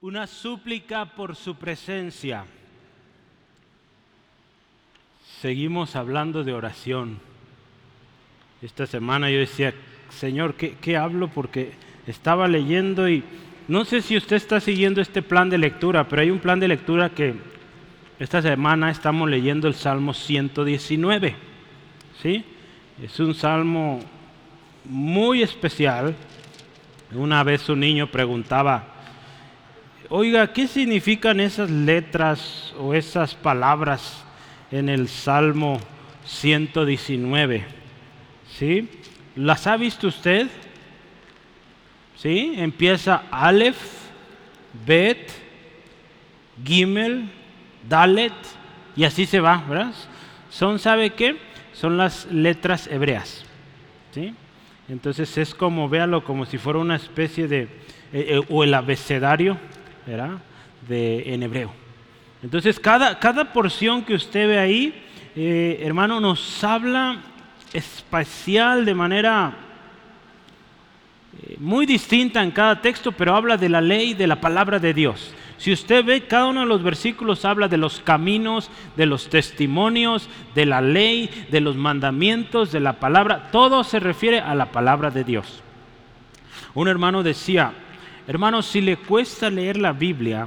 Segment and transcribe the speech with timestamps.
[0.00, 2.44] una súplica por su presencia.
[5.40, 7.18] Seguimos hablando de oración.
[8.62, 9.74] Esta semana yo decía,
[10.10, 11.28] Señor, ¿qué, hablo?
[11.28, 11.72] Porque
[12.06, 13.24] estaba leyendo y
[13.66, 16.68] no sé si usted está siguiendo este plan de lectura, pero hay un plan de
[16.68, 17.34] lectura que
[18.20, 21.34] esta semana estamos leyendo el Salmo 119.
[22.22, 22.44] ¿sí?
[23.02, 23.98] Es un salmo
[24.84, 26.14] muy especial.
[27.12, 28.97] Una vez un niño preguntaba,
[30.10, 34.24] oiga, ¿qué significan esas letras o esas palabras
[34.70, 35.80] en el Salmo
[36.24, 37.64] 119?
[38.50, 38.88] ¿Sí?
[39.36, 40.48] ¿Las ha visto usted?
[42.16, 42.54] ¿Sí?
[42.56, 43.78] Empieza Aleph,
[44.86, 45.30] Bet,
[46.64, 47.30] Gimel,
[47.88, 48.32] Dalet,
[48.96, 49.94] y así se va, ¿verdad?
[50.50, 51.36] Son, ¿sabe qué?
[51.72, 53.44] Son las letras hebreas.
[54.12, 54.34] ¿Sí?
[54.88, 57.68] Entonces es como, véalo, como si fuera una especie de, eh,
[58.12, 59.58] eh, o el abecedario,
[60.08, 60.38] ¿verdad?
[60.88, 61.72] De, en hebreo.
[62.42, 64.94] Entonces cada, cada porción que usted ve ahí,
[65.36, 67.18] eh, hermano, nos habla
[67.72, 69.54] espacial de manera
[71.58, 75.34] muy distinta en cada texto, pero habla de la ley, de la palabra de Dios.
[75.56, 80.28] Si usted ve, cada uno de los versículos habla de los caminos, de los testimonios,
[80.54, 83.50] de la ley, de los mandamientos, de la palabra.
[83.50, 85.62] Todo se refiere a la palabra de Dios.
[86.74, 87.72] Un hermano decía,
[88.28, 90.46] hermano, si le cuesta leer la Biblia,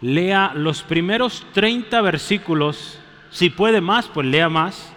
[0.00, 4.92] lea los primeros 30 versículos, si puede más, pues lea más,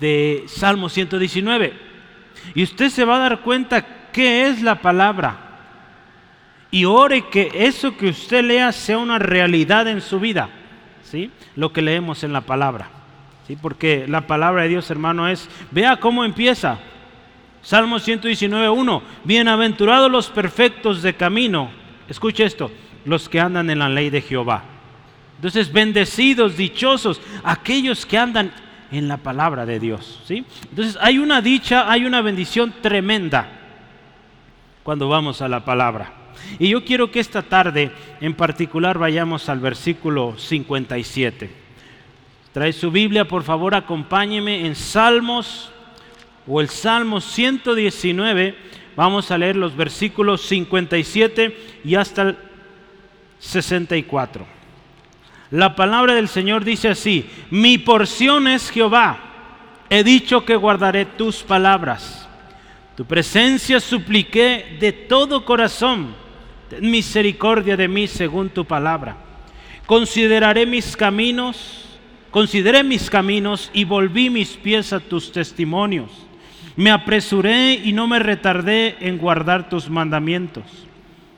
[0.00, 1.72] de Salmo 119.
[2.56, 5.52] Y usted se va a dar cuenta qué es la palabra
[6.72, 10.48] y ore que eso que usted lea sea una realidad en su vida,
[11.04, 11.30] ¿sí?
[11.54, 12.88] Lo que leemos en la palabra,
[13.46, 13.56] ¿sí?
[13.60, 16.80] Porque la palabra de Dios, hermano, es, vea cómo empieza.
[17.62, 21.70] Salmo 119.1, bienaventurados los perfectos de camino.
[22.08, 22.72] Escuche esto,
[23.04, 24.64] los que andan en la ley de Jehová.
[25.36, 28.52] Entonces, bendecidos, dichosos, aquellos que andan
[28.90, 30.20] en la palabra de Dios.
[30.26, 30.44] ¿sí?
[30.70, 33.48] Entonces, hay una dicha, hay una bendición tremenda
[34.82, 36.14] cuando vamos a la palabra.
[36.58, 41.50] Y yo quiero que esta tarde en particular vayamos al versículo 57.
[42.52, 45.71] Trae su Biblia, por favor, acompáñeme en Salmos
[46.46, 48.54] o el Salmo 119.
[48.96, 52.36] Vamos a leer los versículos 57 y hasta el
[53.38, 54.46] 64.
[55.50, 59.18] La palabra del Señor dice así, mi porción es Jehová,
[59.90, 62.26] he dicho que guardaré tus palabras.
[62.96, 66.14] Tu presencia supliqué de todo corazón
[66.80, 69.16] misericordia de mí según tu palabra.
[69.86, 71.84] Consideraré mis caminos,
[72.30, 76.10] consideré mis caminos y volví mis pies a tus testimonios.
[76.76, 80.64] Me apresuré y no me retardé en guardar tus mandamientos.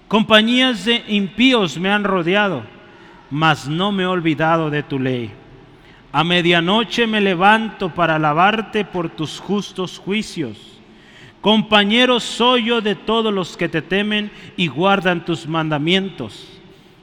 [0.09, 2.63] Compañías de impíos me han rodeado,
[3.31, 5.33] mas no me he olvidado de tu ley.
[6.13, 10.75] A medianoche me levanto para alabarte por tus justos juicios
[11.45, 16.49] Compañero soy yo de todos los que te temen y guardan tus mandamientos.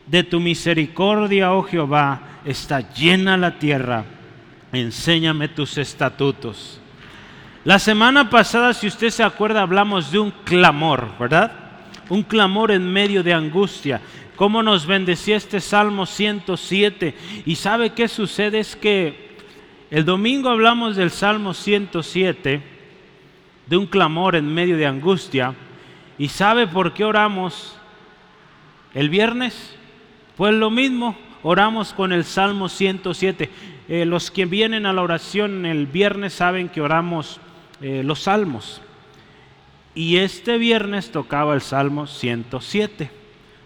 [0.08, 4.04] De tu misericordia, oh Jehová, está llena la tierra.
[4.74, 6.81] Enséñame tus estatutos.
[7.64, 11.52] La semana pasada, si usted se acuerda, hablamos de un clamor, ¿verdad?
[12.10, 14.02] Un clamor en medio de angustia.
[14.36, 17.14] Cómo nos bendecía este Salmo 107.
[17.46, 19.38] Y sabe qué sucede es que
[19.92, 22.64] el domingo hablamos del Salmo 107
[23.68, 25.54] de un clamor en medio de angustia.
[26.18, 27.78] ¿Y sabe por qué oramos
[28.96, 29.76] el viernes?
[30.36, 33.52] Pues lo mismo, oramos con el Salmo 107.
[33.88, 37.40] Eh, los que vienen a la oración el viernes saben que oramos
[37.82, 38.82] eh, los salmos.
[39.94, 43.12] Y este viernes tocaba el Salmo 107,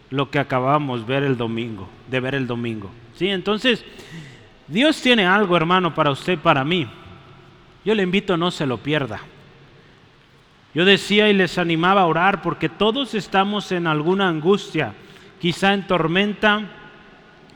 [0.10, 2.90] lo que acabamos ver el domingo, de ver el domingo.
[3.16, 3.28] ¿Sí?
[3.28, 3.86] Entonces,
[4.68, 6.88] Dios tiene algo, hermano, para usted, para mí.
[7.84, 9.20] Yo le invito, no se lo pierda.
[10.74, 14.94] Yo decía y les animaba a orar porque todos estamos en alguna angustia,
[15.40, 16.64] quizá en tormenta,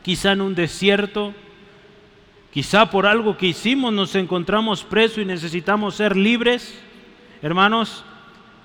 [0.02, 1.34] quizá en un desierto,
[2.52, 6.80] quizá por algo que hicimos nos encontramos presos y necesitamos ser libres.
[7.42, 8.04] Hermanos,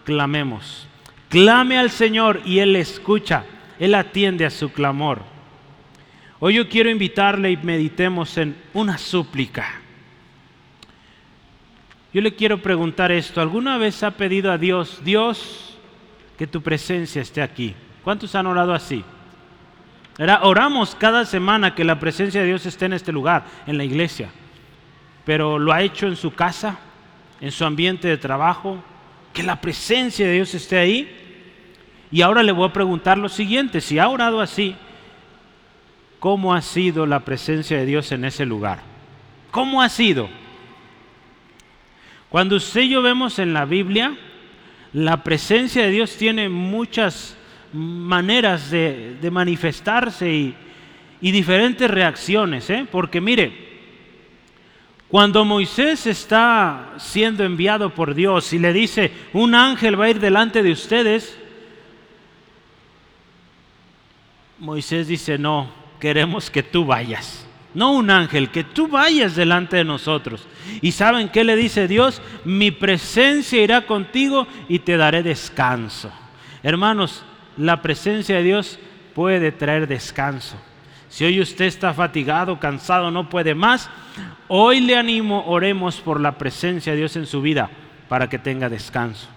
[0.04, 0.88] clamemos.
[1.30, 3.46] Clame al Señor y Él escucha,
[3.80, 5.22] Él atiende a su clamor.
[6.40, 9.82] Hoy yo quiero invitarle y meditemos en una súplica.
[12.14, 15.78] Yo le quiero preguntar esto, ¿alguna vez ha pedido a Dios, Dios,
[16.38, 17.76] que tu presencia esté aquí?
[18.04, 19.04] ¿Cuántos han orado así?
[20.18, 24.30] Oramos cada semana que la presencia de Dios esté en este lugar, en la iglesia,
[25.26, 26.78] pero lo ha hecho en su casa,
[27.42, 28.82] en su ambiente de trabajo,
[29.34, 31.22] que la presencia de Dios esté ahí.
[32.12, 34.76] Y ahora le voy a preguntar lo siguiente, si ha orado así,
[36.20, 38.80] ¿cómo ha sido la presencia de Dios en ese lugar?
[39.52, 40.30] ¿Cómo ha sido?
[42.30, 44.16] Cuando usted y yo vemos en la Biblia,
[44.94, 47.36] la presencia de Dios tiene muchas
[47.76, 50.56] maneras de, manifestarse y,
[51.20, 52.86] diferentes reacciones, ¿eh?
[52.92, 53.52] porque mire,
[55.08, 60.20] cuando Moisés está siendo enviado por Dios y le dice, un ángel va a ir
[60.20, 61.38] delante de ustedes,
[64.60, 65.70] Moisés dice, no,
[66.00, 67.48] queremos que tú vayas.
[67.74, 70.48] No un ángel, que tú vayas delante de nosotros.
[70.82, 72.22] ¿Y saben qué le dice Dios?
[72.46, 76.10] Mi presencia irá contigo y te daré descanso.
[76.64, 77.26] Hermanos,
[77.58, 78.80] la presencia de Dios
[79.14, 80.58] puede traer descanso.
[81.10, 83.90] Si hoy usted está fatigado, cansado, no puede más,
[84.48, 87.70] hoy le animo, oremos por la presencia de Dios en su vida
[88.10, 89.28] para que tenga descanso.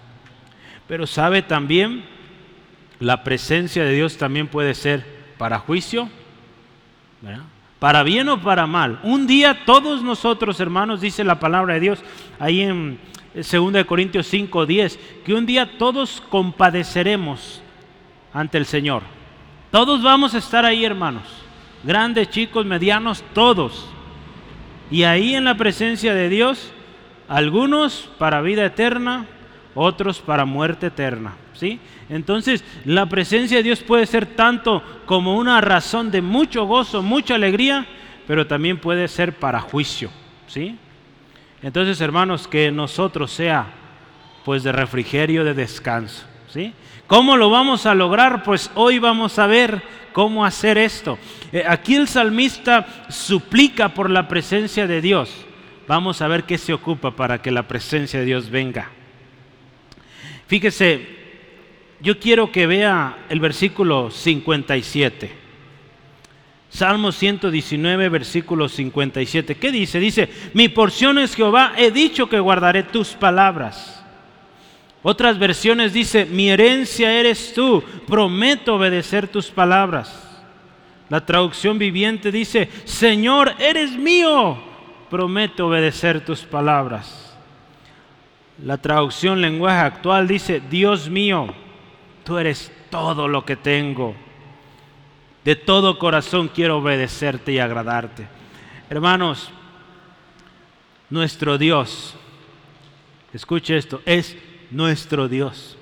[0.89, 2.05] Pero sabe también,
[2.99, 5.05] la presencia de Dios también puede ser
[5.39, 6.09] para juicio,
[7.79, 8.99] para bien o para mal.
[9.05, 12.01] Un día todos nosotros, hermanos, dice la palabra de Dios
[12.41, 12.99] ahí en
[13.35, 17.63] 2 Corintios 5, 10, que un día todos compadeceremos
[18.39, 19.03] ante el Señor.
[19.73, 21.25] Todos vamos a estar ahí, hermanos.
[21.83, 23.91] Grandes, chicos, medianos, todos.
[24.93, 26.73] Y ahí en la presencia de Dios,
[27.27, 29.27] algunos para vida eterna,
[29.75, 31.35] otros para muerte eterna.
[31.53, 31.81] ¿sí?
[32.09, 37.35] Entonces, la presencia de Dios puede ser tanto como una razón de mucho gozo, mucha
[37.35, 37.87] alegría,
[38.29, 40.11] pero también puede ser para juicio.
[40.47, 40.79] ¿sí?
[41.61, 43.67] Entonces, hermanos, que nosotros sea
[44.45, 46.25] pues de refrigerio, de descanso.
[46.49, 46.73] ¿sí?
[47.09, 48.43] ¿Cómo lo vamos a lograr?
[48.43, 49.83] Pues hoy vamos a ver
[50.13, 51.19] cómo hacer esto.
[51.53, 55.47] Eh, aquí el salmista suplica por la presencia de Dios.
[55.87, 58.91] Vamos a ver qué se ocupa para que la presencia de Dios venga.
[60.49, 61.09] Fíjese,
[62.01, 65.33] yo quiero que vea el versículo 57.
[66.69, 69.55] Salmo 119, versículo 57.
[69.55, 69.99] ¿Qué dice?
[69.99, 73.98] Dice, mi porción es Jehová, he dicho que guardaré tus palabras.
[75.03, 80.25] Otras versiones dice, mi herencia eres tú, prometo obedecer tus palabras.
[81.09, 84.59] La traducción viviente dice, Señor, eres mío,
[85.09, 87.37] prometo obedecer tus palabras.
[88.63, 91.55] La traducción lenguaje actual dice, Dios mío,
[92.25, 94.17] tú eres todo lo que tengo.
[95.45, 98.27] De todo corazón quiero obedecerte y agradarte.
[98.91, 99.51] Hermanos,
[101.09, 102.17] nuestro Dios,
[103.33, 104.37] escuche esto, es
[104.71, 105.77] nuestro Dios.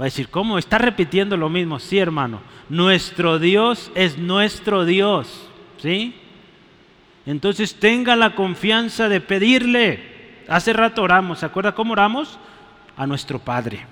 [0.00, 0.58] Va a decir, ¿cómo?
[0.58, 1.78] Está repitiendo lo mismo.
[1.78, 2.40] Sí, hermano.
[2.68, 5.48] Nuestro Dios es nuestro Dios.
[5.78, 6.14] ¿Sí?
[7.26, 10.42] Entonces tenga la confianza de pedirle.
[10.48, 12.38] Hace rato oramos, ¿se acuerda cómo oramos?
[12.96, 13.86] A nuestro Padre.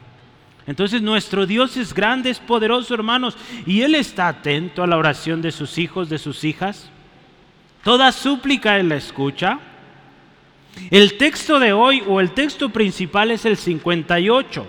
[0.66, 5.42] Entonces nuestro Dios es grande, es poderoso, hermanos, y Él está atento a la oración
[5.42, 6.88] de sus hijos, de sus hijas.
[7.82, 9.58] Toda súplica Él la escucha.
[10.90, 14.66] El texto de hoy o el texto principal es el 58.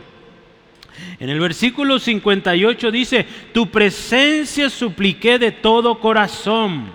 [1.19, 6.91] En el versículo 58 dice, tu presencia supliqué de todo corazón.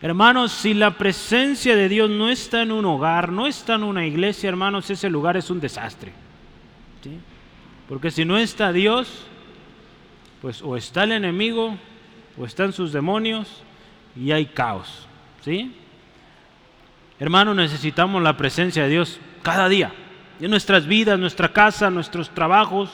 [0.00, 4.06] Hermanos, si la presencia de Dios no está en un hogar, no está en una
[4.06, 6.12] iglesia, hermanos, ese lugar es un desastre.
[7.88, 9.24] Porque si no está Dios,
[10.42, 11.76] pues o está el enemigo,
[12.38, 13.62] o están sus demonios,
[14.14, 15.06] y hay caos.
[15.42, 15.72] ¿Sí?
[17.18, 19.92] Hermanos, necesitamos la presencia de Dios cada día,
[20.38, 22.90] en nuestras vidas, nuestra casa, nuestros trabajos.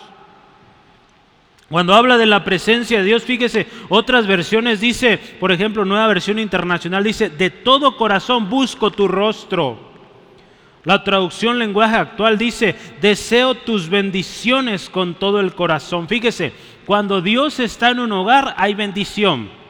[1.68, 6.38] Cuando habla de la presencia de Dios, fíjese, otras versiones dice, por ejemplo, nueva versión
[6.38, 9.90] internacional dice, de todo corazón busco tu rostro.
[10.84, 16.08] La traducción lenguaje actual dice, deseo tus bendiciones con todo el corazón.
[16.08, 16.52] Fíjese,
[16.86, 19.61] cuando Dios está en un hogar hay bendición.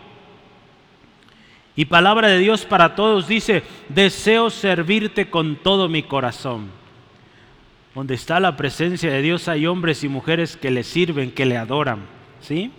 [1.74, 6.68] Y palabra de Dios para todos dice, deseo servirte con todo mi corazón.
[7.94, 11.56] Donde está la presencia de Dios hay hombres y mujeres que le sirven, que le
[11.56, 12.00] adoran.
[12.40, 12.70] ¿Sí?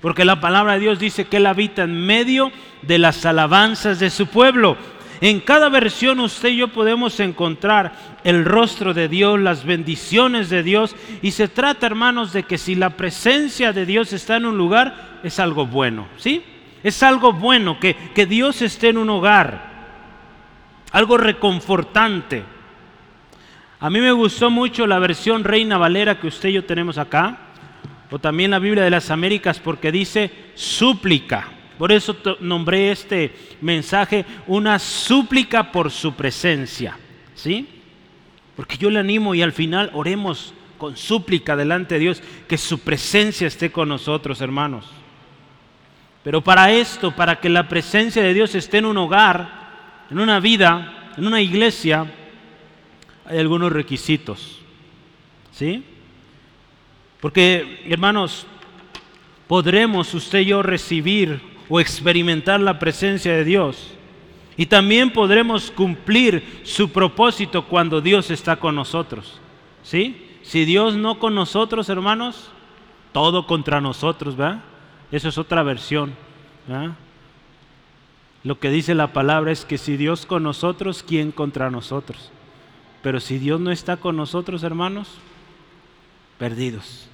[0.00, 4.10] Porque la palabra de Dios dice que Él habita en medio de las alabanzas de
[4.10, 4.76] su pueblo.
[5.20, 10.62] En cada versión usted y yo podemos encontrar el rostro de Dios, las bendiciones de
[10.62, 10.94] Dios.
[11.22, 15.20] Y se trata, hermanos, de que si la presencia de Dios está en un lugar,
[15.24, 16.06] es algo bueno.
[16.16, 16.44] ¿Sí?
[16.86, 19.74] Es algo bueno que, que Dios esté en un hogar.
[20.92, 22.44] Algo reconfortante.
[23.80, 27.38] A mí me gustó mucho la versión Reina Valera que usted y yo tenemos acá,
[28.08, 31.48] o también la Biblia de las Américas porque dice súplica.
[31.76, 36.96] Por eso nombré este mensaje una súplica por su presencia,
[37.34, 37.66] ¿sí?
[38.54, 42.78] Porque yo le animo y al final oremos con súplica delante de Dios, que su
[42.78, 44.86] presencia esté con nosotros, hermanos.
[46.26, 49.48] Pero para esto, para que la presencia de Dios esté en un hogar,
[50.10, 52.04] en una vida, en una iglesia,
[53.24, 54.58] hay algunos requisitos.
[55.52, 55.84] ¿Sí?
[57.20, 58.44] Porque, hermanos,
[59.46, 63.92] podremos usted y yo recibir o experimentar la presencia de Dios.
[64.56, 69.40] Y también podremos cumplir su propósito cuando Dios está con nosotros.
[69.84, 70.26] ¿Sí?
[70.42, 72.50] Si Dios no con nosotros, hermanos,
[73.12, 74.64] todo contra nosotros, ¿verdad?
[75.10, 76.14] Eso es otra versión.
[78.42, 82.30] Lo que dice la palabra es que si Dios con nosotros, ¿quién contra nosotros?
[83.02, 85.08] Pero si Dios no está con nosotros, hermanos,
[86.38, 87.08] perdidos.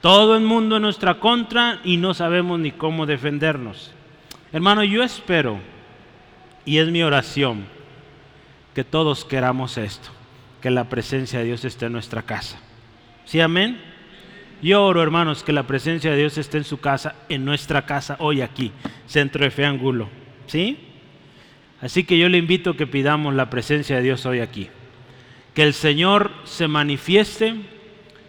[0.00, 3.92] Todo el mundo en nuestra contra y no sabemos ni cómo defendernos.
[4.52, 5.58] Hermano, yo espero,
[6.64, 7.64] y es mi oración,
[8.74, 10.10] que todos queramos esto
[10.62, 12.56] que la presencia de Dios esté en nuestra casa.
[13.26, 13.80] ¿Sí, amén?
[14.62, 18.16] Yo oro, hermanos, que la presencia de Dios esté en su casa, en nuestra casa,
[18.20, 18.70] hoy aquí,
[19.08, 20.08] Centro de Fe Angulo.
[20.46, 20.78] ¿Sí?
[21.80, 24.68] Así que yo le invito a que pidamos la presencia de Dios hoy aquí.
[25.52, 27.56] Que el Señor se manifieste,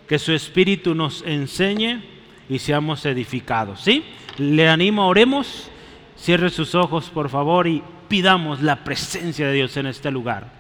[0.08, 2.02] que su Espíritu nos enseñe
[2.50, 3.82] y seamos edificados.
[3.82, 4.04] ¿Sí?
[4.40, 5.70] Le animo, oremos,
[6.18, 10.52] cierre sus ojos, por favor, y pidamos la presencia de Dios en este lugar.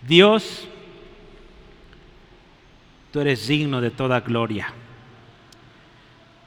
[0.00, 0.66] Dios,
[3.12, 4.72] tú eres digno de toda gloria.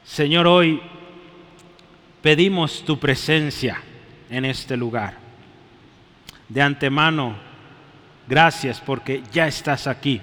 [0.08, 0.82] Señor, hoy
[2.22, 3.84] pedimos tu presencia
[4.30, 5.18] en este lugar.
[6.48, 7.36] De antemano,
[8.26, 10.22] gracias porque ya estás aquí.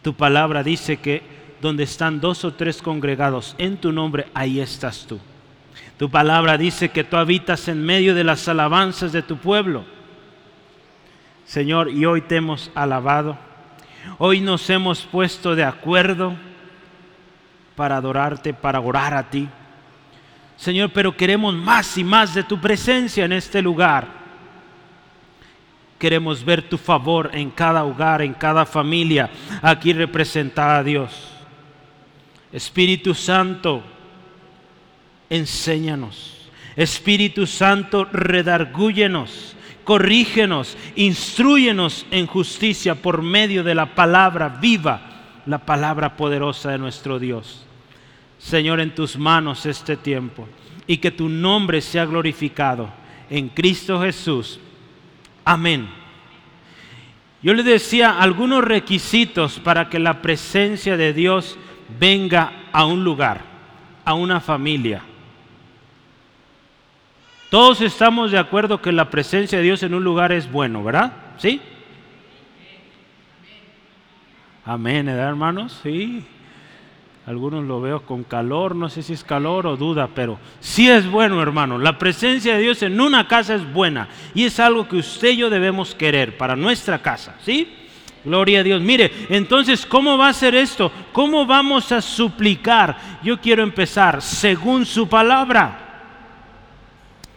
[0.00, 1.22] Tu palabra dice que
[1.60, 5.18] donde están dos o tres congregados en tu nombre, ahí estás tú.
[5.98, 9.84] Tu palabra dice que tú habitas en medio de las alabanzas de tu pueblo.
[11.44, 13.36] Señor, y hoy te hemos alabado
[14.18, 16.34] Hoy nos hemos puesto de acuerdo
[17.80, 19.48] para adorarte, para orar a ti.
[20.58, 24.06] Señor, pero queremos más y más de tu presencia en este lugar.
[25.98, 29.30] Queremos ver tu favor en cada hogar, en cada familia
[29.62, 31.32] aquí representada, Dios.
[32.52, 33.82] Espíritu Santo,
[35.30, 36.50] enséñanos.
[36.76, 45.00] Espíritu Santo, redargúyenos corrígenos, instruyenos en justicia por medio de la palabra viva,
[45.46, 47.66] la palabra poderosa de nuestro Dios.
[48.40, 50.48] Señor, en tus manos este tiempo
[50.86, 52.90] y que tu nombre sea glorificado
[53.28, 54.58] en Cristo Jesús.
[55.44, 55.88] Amén.
[57.42, 61.58] Yo le decía algunos requisitos para que la presencia de Dios
[61.98, 63.42] venga a un lugar,
[64.06, 65.02] a una familia.
[67.50, 71.12] Todos estamos de acuerdo que la presencia de Dios en un lugar es bueno, ¿verdad?
[71.36, 71.60] ¿Sí?
[74.64, 75.78] Amén, ¿verdad, hermanos?
[75.82, 76.24] Sí.
[77.26, 81.08] Algunos lo veo con calor, no sé si es calor o duda, pero sí es
[81.08, 81.78] bueno, hermano.
[81.78, 85.36] La presencia de Dios en una casa es buena y es algo que usted y
[85.36, 87.68] yo debemos querer para nuestra casa, ¿sí?
[88.24, 88.82] Gloria a Dios.
[88.82, 90.90] Mire, entonces, ¿cómo va a ser esto?
[91.12, 92.96] ¿Cómo vamos a suplicar?
[93.22, 95.89] Yo quiero empezar según su palabra.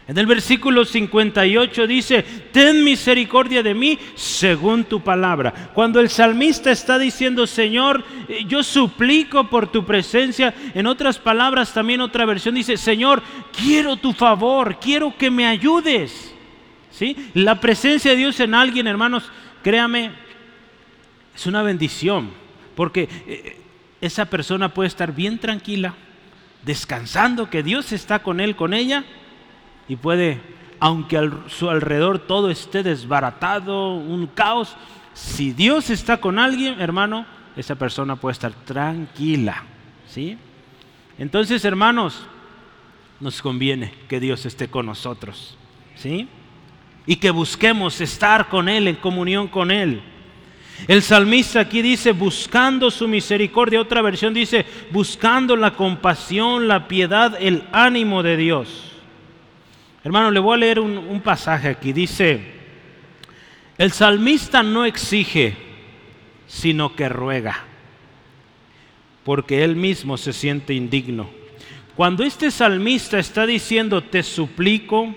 [0.06, 5.72] En el versículo 58 dice, ten misericordia de mí según tu palabra.
[5.74, 11.74] Cuando el salmista está diciendo, Señor, eh, yo suplico por tu presencia, en otras palabras
[11.74, 13.24] también otra versión dice, Señor,
[13.58, 16.34] quiero tu favor, quiero que me ayudes.
[16.92, 17.16] ¿Sí?
[17.34, 19.32] La presencia de Dios en alguien, hermanos,
[19.64, 20.12] créame,
[21.34, 22.30] es una bendición,
[22.76, 23.58] porque eh,
[24.02, 25.96] esa persona puede estar bien tranquila,
[26.64, 29.06] descansando que Dios está con él, con ella
[29.88, 30.42] y puede,
[30.80, 34.76] aunque a su alrededor todo esté desbaratado, un caos,
[35.14, 37.26] si Dios está con alguien, hermano,
[37.56, 39.64] esa persona puede estar tranquila.
[40.08, 40.38] ¿sí?
[41.18, 42.26] Entonces, hermanos,
[43.20, 45.58] nos conviene que Dios esté con nosotros.
[45.96, 46.28] ¿sí?
[47.06, 50.02] Y que busquemos estar con Él, en comunión con Él.
[50.88, 53.80] El salmista aquí dice, buscando su misericordia.
[53.80, 58.93] Otra versión dice, buscando la compasión, la piedad, el ánimo de Dios.
[60.04, 61.94] Hermano, le voy a leer un, pasaje aquí.
[61.94, 62.42] Dice,
[63.78, 65.56] el salmista no exige,
[66.46, 67.64] sino que ruega,
[69.24, 71.30] porque él mismo se siente indigno.
[71.96, 75.16] Cuando este salmista está diciendo, te suplico,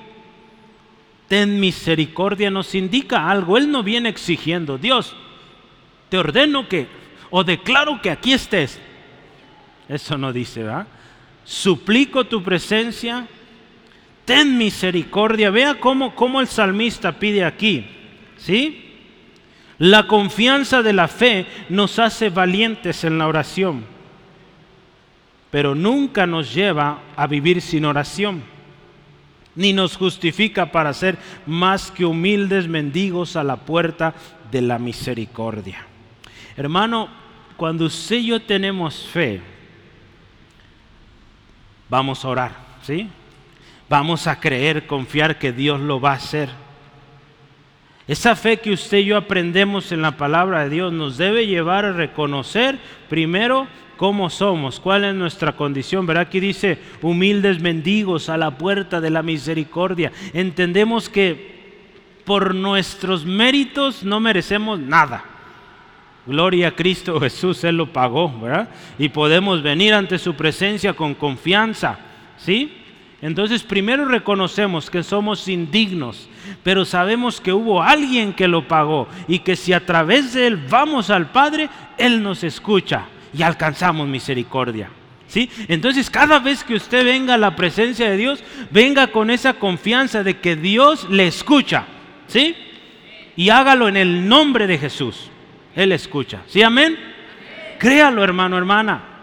[1.27, 3.57] ten misericordia, nos indica algo.
[3.57, 5.17] Él no viene exigiendo, Dios,
[6.11, 6.87] te ordeno que,
[7.31, 8.79] o declaro que aquí estés.
[9.89, 10.87] Eso no dice, ¿verdad?
[11.45, 13.27] Suplico tu presencia,
[14.27, 15.51] ten misericordia.
[15.51, 17.87] Vea cómo, cómo el salmista pide aquí.
[18.37, 18.83] ¿Sí?
[19.79, 23.85] La confianza de la fe nos hace valientes en la oración,
[25.51, 28.43] pero nunca nos lleva a vivir sin oración,
[29.55, 34.15] ni nos justifica para ser más que humildes mendigos a la puerta
[34.51, 35.87] de la misericordia.
[36.57, 37.09] Hermano,
[37.59, 39.43] cuando usted y yo tenemos fe,
[41.91, 43.09] vamos a orar, ¿sí?
[43.89, 46.49] Vamos a creer, confiar que Dios lo va a hacer.
[48.09, 51.85] Esa fe que usted y yo aprendemos en la palabra de Dios nos debe llevar
[51.85, 52.79] a reconocer
[53.09, 53.67] primero
[53.97, 56.07] cómo somos, cuál es nuestra condición.
[56.07, 60.13] Verá aquí dice, humildes mendigos a la puerta de la misericordia.
[60.33, 61.57] Entendemos que
[62.25, 65.25] por nuestros méritos no merecemos nada.
[66.27, 68.69] Gloria a Cristo Jesús, Él lo pagó, ¿verdad?
[68.99, 71.99] Y podemos venir ante su presencia con confianza,
[72.37, 72.86] ¿sí?
[73.27, 76.29] Entonces primero reconocemos que somos indignos,
[76.63, 80.57] pero sabemos que hubo alguien que lo pagó y que si a través de Él
[80.57, 81.69] vamos al Padre,
[81.99, 83.07] Él nos escucha
[83.37, 84.91] y alcanzamos misericordia.
[85.27, 85.51] ¿Sí?
[85.67, 90.23] Entonces cada vez que usted venga a la presencia de Dios, venga con esa confianza
[90.23, 91.85] de que Dios le escucha.
[92.29, 92.55] ¿Sí?
[93.35, 95.33] Y hágalo en el nombre de Jesús.
[95.75, 96.43] Él escucha.
[96.47, 96.97] ¿Sí, amén?
[97.81, 99.16] Créalo, hermano, hermana.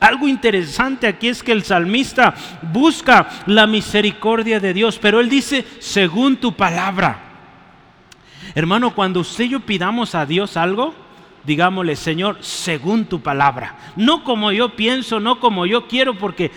[0.00, 2.34] Algo interesante aquí es que el salmista
[2.72, 7.18] busca la misericordia de Dios, pero él dice, según tu palabra.
[8.54, 10.94] Hermano, cuando usted y yo pidamos a Dios algo,
[11.44, 13.76] digámosle, Señor, según tu palabra.
[13.96, 16.50] No como yo pienso, no como yo quiero, porque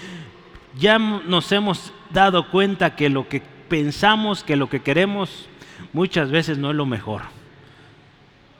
[0.77, 5.49] ya nos hemos dado cuenta que lo que pensamos, que lo que queremos,
[5.91, 7.23] muchas veces no es lo mejor.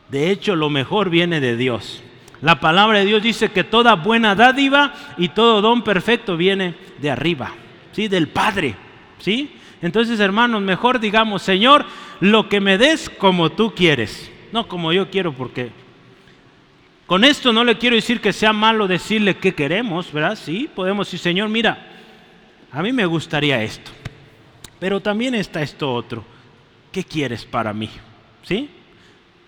[0.09, 2.03] De hecho, lo mejor viene de Dios.
[2.41, 7.09] La palabra de Dios dice que toda buena dádiva y todo don perfecto viene de
[7.09, 7.51] arriba,
[7.91, 8.07] ¿sí?
[8.07, 8.75] Del Padre,
[9.19, 9.51] ¿sí?
[9.81, 11.85] Entonces, hermanos, mejor digamos, Señor,
[12.19, 15.71] lo que me des como tú quieres, no como yo quiero, porque
[17.05, 20.37] con esto no le quiero decir que sea malo decirle qué queremos, ¿verdad?
[20.37, 21.87] Sí, podemos decir, Señor, mira,
[22.71, 23.91] a mí me gustaría esto,
[24.79, 26.23] pero también está esto otro.
[26.91, 27.89] ¿Qué quieres para mí?
[28.43, 28.69] ¿Sí?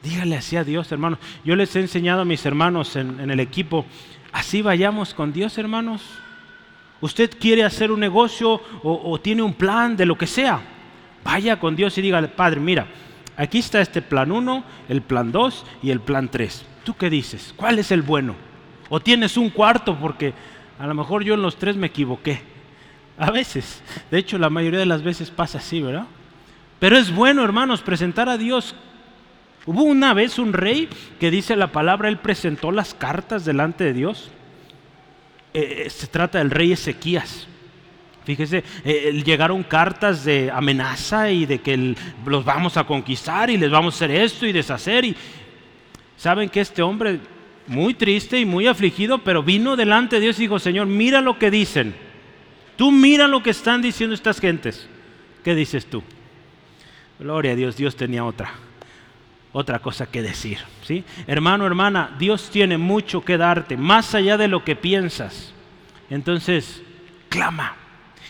[0.04, 1.20] Dígale así a Dios, hermanos.
[1.44, 3.86] Yo les he enseñado a mis hermanos en, el equipo,
[4.32, 6.02] así vayamos con Dios, hermanos.
[7.02, 10.62] Usted quiere hacer un negocio o, o tiene un plan de lo que sea.
[11.24, 12.88] Vaya con Dios y dígale, Padre, mira,
[13.36, 16.66] aquí está este plan 1, el plan 2 y el plan 3.
[16.84, 17.54] ¿Tú qué dices?
[17.56, 18.36] ¿Cuál es el bueno?
[18.90, 20.34] O tienes un cuarto porque
[20.80, 22.42] a lo mejor yo en los tres me equivoqué.
[23.18, 26.08] A veces, de hecho la mayoría de las veces pasa así, ¿verdad?
[26.80, 28.74] Pero es bueno, hermanos, presentar a Dios
[29.70, 33.94] Hubo una vez un rey que dice la palabra, él presentó las cartas delante de
[33.94, 34.32] Dios.
[35.54, 37.48] Eh, eh, se trata del rey Ezequías.
[38.26, 43.70] Fíjese, eh, llegaron cartas de amenaza y de que los vamos a conquistar y les
[43.70, 45.06] vamos a hacer esto y deshacer.
[45.06, 45.16] Y
[46.18, 47.20] saben que este hombre,
[47.68, 51.38] muy triste y muy afligido, pero vino delante de Dios y dijo, Señor, mira lo
[51.38, 51.94] que dicen.
[52.76, 54.90] Tú mira lo que están diciendo estas gentes.
[55.44, 56.02] ¿Qué dices tú?
[57.20, 58.52] Gloria a Dios, Dios tenía otra
[59.52, 60.60] otra cosa que decir.
[60.84, 61.04] ¿sí?
[61.28, 65.54] Hermano, hermana, Dios tiene mucho que darte, más allá de lo que piensas.
[66.10, 66.84] Entonces,
[67.30, 67.76] clama,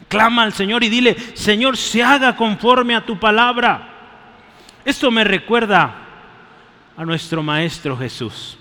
[0.08, 3.95] clama al Señor y dile, Señor, se haga conforme a tu palabra.
[4.86, 5.95] Esto me recuerda
[6.95, 8.58] a nuestro Maestro Jesús.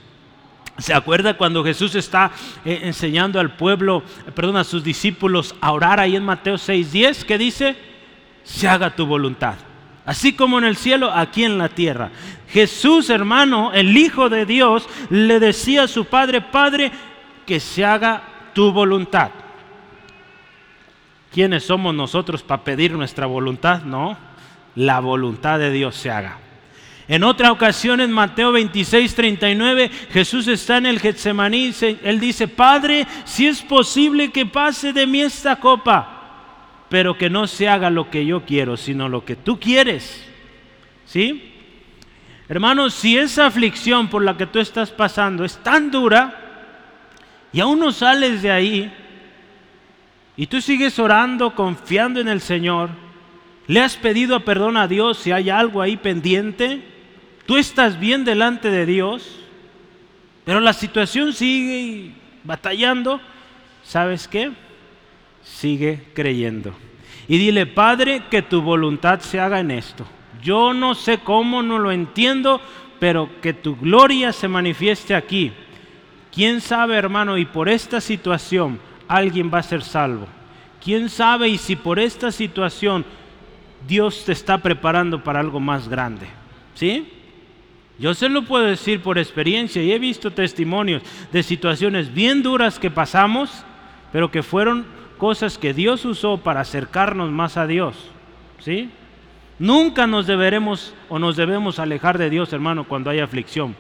[0.79, 2.31] ¿Se acuerda cuando Jesús está
[2.65, 7.25] eh, enseñando al pueblo, perdón, a sus discípulos a orar ahí en Mateo 6:10?
[7.25, 7.77] ¿Qué dice?
[8.45, 9.57] Se haga tu voluntad
[10.09, 12.11] así como en el cielo, aquí en la tierra.
[12.49, 16.91] Jesús, hermano, el Hijo de Dios, le decía a su Padre, Padre,
[17.45, 18.23] que se haga
[18.55, 19.31] tu voluntad.
[21.31, 23.83] ¿Quiénes somos nosotros para pedir nuestra voluntad?
[23.83, 24.17] No,
[24.77, 26.39] la voluntad de Dios se haga.
[27.07, 33.07] En otra ocasión, en Mateo 26, 39, Jesús está en el Getsemaní, él dice, Padre,
[33.27, 36.18] si es posible que pase de mí esta copa,
[36.89, 40.25] pero que no se haga lo que yo quiero, sino lo que tú quieres.
[41.05, 41.53] ¿Sí?
[42.49, 46.35] Hermanos, si esa aflicción por la que tú estás pasando es tan dura
[47.53, 48.93] y aún no sales de ahí
[50.37, 52.91] y tú sigues orando, confiando en el Señor,
[53.67, 56.83] le has pedido perdón a Dios si hay algo ahí pendiente,
[57.45, 59.41] tú estás bien delante de Dios,
[60.47, 62.13] pero la situación sigue
[62.45, 63.21] batallando,
[63.83, 64.53] ¿sabes qué?
[65.49, 66.75] Sigue creyendo.
[67.27, 70.07] Y dile, Padre, que tu voluntad se haga en esto.
[70.43, 72.61] Yo no sé cómo, no lo entiendo,
[72.99, 75.53] pero que tu gloria se manifieste aquí.
[76.33, 80.27] ¿Quién sabe, hermano, y por esta situación alguien va a ser salvo?
[80.83, 83.05] ¿Quién sabe y si por esta situación
[83.87, 86.27] Dios te está preparando para algo más grande?
[86.75, 87.09] ¿Sí?
[87.99, 92.79] Yo se lo puedo decir por experiencia y he visto testimonios de situaciones bien duras
[92.79, 93.65] que pasamos,
[94.13, 94.87] pero que fueron
[95.19, 97.97] cosas que Dios usó para acercarnos más a Dios.
[98.61, 98.91] ¿Sí?
[99.59, 103.75] Nunca nos deberemos o nos debemos alejar de Dios, hermano, cuando hay aflicción.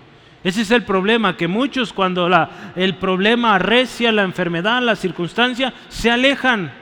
[0.44, 2.28] Ese es el problema, que muchos cuando
[2.76, 6.72] el problema arrecia, la enfermedad, la circunstancia, se alejan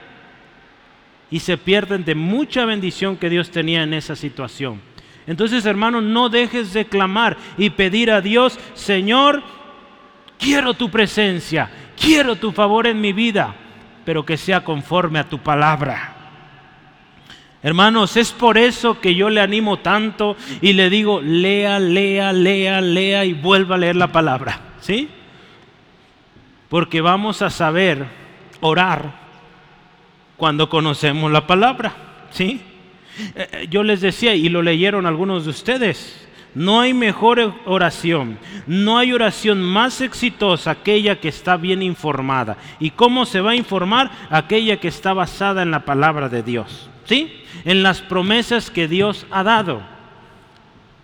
[1.29, 4.79] y se pierden de mucha bendición que Dios tenía en esa situación.
[5.25, 9.43] Entonces, hermano, no dejes de clamar y pedir a Dios, Señor,
[10.39, 13.55] quiero tu presencia, quiero tu favor en mi vida,
[14.07, 16.13] pero que sea conforme a tu palabra.
[17.61, 22.79] Hermanos, es por eso que yo le animo tanto y le digo, lea, lea, lea,
[22.79, 24.61] lea y vuelva a leer la palabra.
[24.79, 25.09] ¿Sí?
[26.69, 28.05] Porque vamos a saber
[28.61, 29.11] orar
[30.37, 31.93] cuando conocemos la palabra.
[32.31, 32.61] ¿Sí?
[33.35, 36.26] Eh, eh, yo les decía, y lo leyeron algunos de ustedes,
[36.57, 42.57] no hay mejor oración, no hay oración más exitosa aquella que está bien informada.
[42.79, 44.09] ¿Y cómo se va a informar?
[44.31, 47.31] Aquella que está basada en la palabra de Dios, ¿sí?
[47.63, 49.83] En las promesas que Dios ha dado.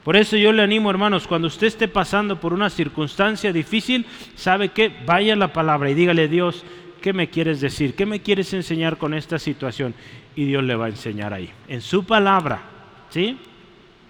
[0.04, 4.70] Por eso yo le animo, hermanos, cuando usted esté pasando por una circunstancia difícil, sabe
[4.70, 6.66] que vaya a la palabra y dígale, Dios,
[7.00, 7.94] ¿qué me quieres decir?
[7.94, 9.94] ¿Qué me quieres enseñar con esta situación?
[10.36, 12.64] Y Dios le va a enseñar ahí, en su palabra,
[13.12, 13.38] ¿sí?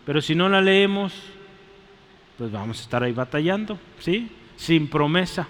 [0.06, 1.14] Pero si no la leemos,
[2.38, 4.30] pues vamos a estar ahí batallando, ¿sí?
[4.56, 5.48] Sin promesa.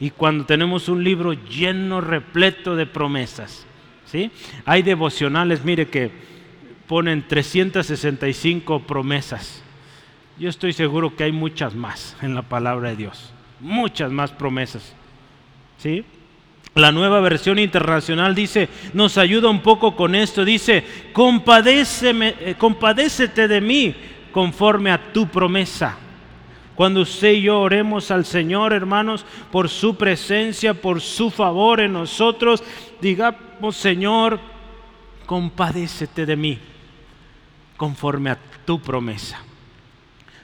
[0.00, 3.66] Y cuando tenemos un libro lleno, repleto de promesas,
[4.04, 4.30] ¿sí?
[4.64, 6.10] Hay devocionales, mire que
[6.86, 9.62] ponen 365 promesas.
[10.38, 14.94] Yo estoy seguro que hay muchas más en la palabra de Dios, muchas más promesas,
[15.78, 16.04] ¿sí?
[16.76, 23.60] La nueva versión internacional dice, nos ayuda un poco con esto, dice, eh, compadécete de
[23.62, 23.96] mí
[24.30, 25.96] conforme a tu promesa.
[26.74, 31.94] Cuando usted y yo oremos al Señor, hermanos, por su presencia, por su favor en
[31.94, 32.62] nosotros,
[33.00, 34.38] digamos, Señor,
[35.24, 36.58] compadécete de mí
[37.78, 39.40] conforme a tu promesa.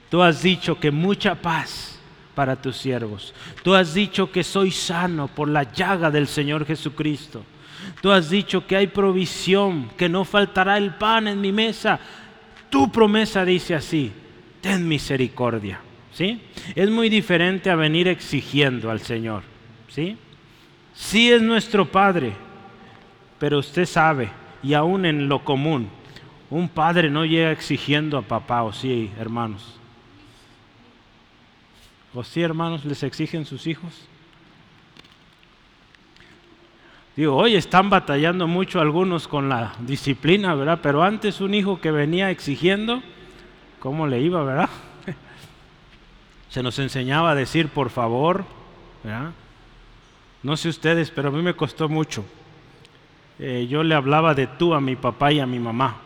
[0.08, 1.91] Tú has dicho que mucha paz
[2.34, 3.34] para tus siervos.
[3.62, 7.44] Tú has dicho que soy sano por la llaga del Señor Jesucristo.
[8.00, 11.98] Tú has dicho que hay provisión, que no faltará el pan en mi mesa.
[12.70, 14.12] Tu promesa dice así,
[14.60, 15.80] ten misericordia.
[16.12, 16.42] ¿Sí?
[16.74, 19.42] Es muy diferente a venir exigiendo al Señor.
[19.88, 20.16] ¿Sí?
[20.94, 22.34] Sí es nuestro Padre,
[23.38, 24.30] pero usted sabe,
[24.62, 25.88] y aún en lo común,
[26.50, 29.80] un padre no llega exigiendo a papá, o sí, hermanos.
[32.14, 34.07] ¿O sí, hermanos, les exigen sus hijos?
[37.16, 40.81] Digo, hoy están batallando mucho algunos con la disciplina, ¿verdad?
[40.83, 43.03] Pero antes un hijo que venía exigiendo,
[43.81, 44.68] ¿cómo le iba, verdad?
[46.51, 48.44] Se nos enseñaba a decir por favor,
[49.03, 49.33] ¿verdad?
[50.42, 52.25] No sé ustedes, pero a mí me costó mucho.
[53.38, 55.96] Eh, yo le hablaba de tú a mi papá y a mi mamá.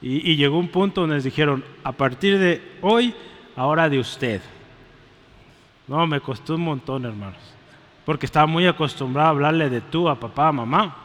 [0.00, 3.14] Y, y llegó un punto donde les dijeron, a partir de hoy
[3.56, 4.40] ahora de usted.
[5.86, 7.38] No, me costó un montón, hermanos,
[8.04, 10.96] porque estaba muy acostumbrado a hablarle de tú a papá, a mamá,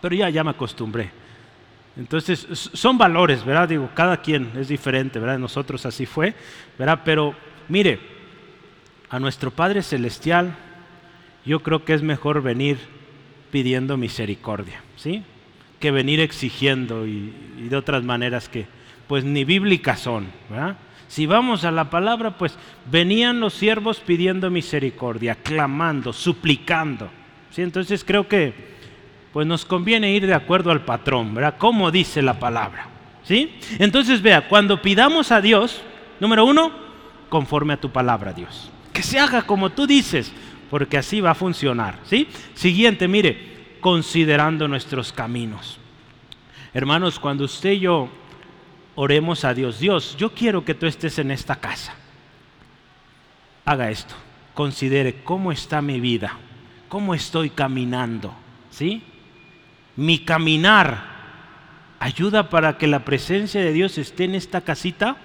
[0.00, 1.10] pero ya, ya me acostumbré.
[1.96, 3.68] Entonces, son valores, ¿verdad?
[3.68, 5.38] Digo, cada quien es diferente, ¿verdad?
[5.38, 6.34] Nosotros así fue,
[6.78, 7.00] ¿verdad?
[7.04, 7.34] Pero
[7.68, 8.00] mire,
[9.08, 10.56] a nuestro Padre Celestial,
[11.44, 12.78] yo creo que es mejor venir
[13.50, 15.24] pidiendo misericordia, ¿sí?
[15.78, 18.66] Que venir exigiendo y, y de otras maneras que,
[19.08, 20.76] pues, ni bíblicas son, ¿verdad?
[21.10, 22.56] Si vamos a la palabra, pues
[22.88, 27.10] venían los siervos pidiendo misericordia, clamando, suplicando.
[27.50, 27.62] ¿sí?
[27.62, 28.54] Entonces creo que
[29.32, 31.56] pues nos conviene ir de acuerdo al patrón, ¿verdad?
[31.58, 32.86] Como dice la palabra.
[33.24, 33.56] ¿sí?
[33.80, 35.82] Entonces vea, cuando pidamos a Dios,
[36.20, 36.70] número uno,
[37.28, 38.70] conforme a tu palabra, Dios.
[38.92, 40.32] Que se haga como tú dices,
[40.70, 41.98] porque así va a funcionar.
[42.04, 42.28] ¿sí?
[42.54, 45.80] Siguiente, mire, considerando nuestros caminos.
[46.72, 48.10] Hermanos, cuando usted y yo
[49.00, 49.78] oremos a Dios.
[49.78, 51.94] Dios, yo quiero que tú estés en esta casa.
[53.64, 54.14] Haga esto.
[54.52, 56.36] Considere cómo está mi vida,
[56.86, 58.34] cómo estoy caminando.
[58.70, 59.02] ¿Sí?
[59.96, 61.02] Mi caminar
[61.98, 65.16] ayuda para que la presencia de Dios esté en esta casita.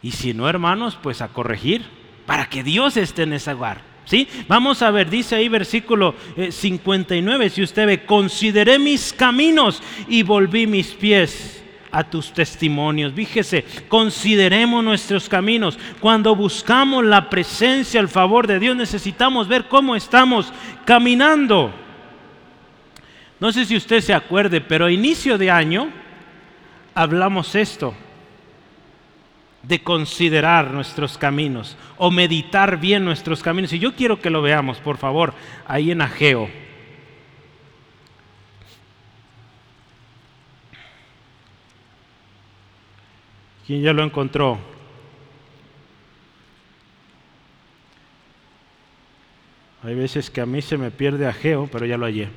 [0.00, 1.84] Y si no, hermanos, pues a corregir
[2.24, 3.82] para que Dios esté en ese hogar.
[4.06, 4.26] ¿Sí?
[4.48, 6.14] Vamos a ver, dice ahí versículo
[6.48, 11.55] 59, eh, si usted ve, consideré mis caminos y volví mis pies
[11.96, 13.14] a tus testimonios.
[13.14, 15.78] Fíjese, consideremos nuestros caminos.
[15.98, 20.52] Cuando buscamos la presencia, el favor de Dios, necesitamos ver cómo estamos
[20.84, 21.72] caminando.
[23.40, 25.88] No sé si usted se acuerde, pero a inicio de año
[26.94, 27.94] hablamos esto.
[29.62, 33.72] de considerar nuestros caminos o meditar bien nuestros caminos.
[33.72, 35.34] Y yo quiero que lo veamos, por favor,
[35.66, 36.65] ahí en Ageo.
[43.66, 44.58] ¿Quién ya lo encontró?
[49.82, 52.28] Hay veces que a mí se me pierde Ageo, pero ya lo hallé.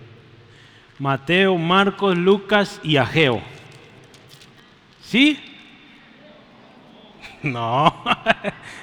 [0.97, 3.41] Mateo, Marcos, Lucas y Ageo.
[5.01, 5.39] ¿Sí?
[7.41, 8.03] No.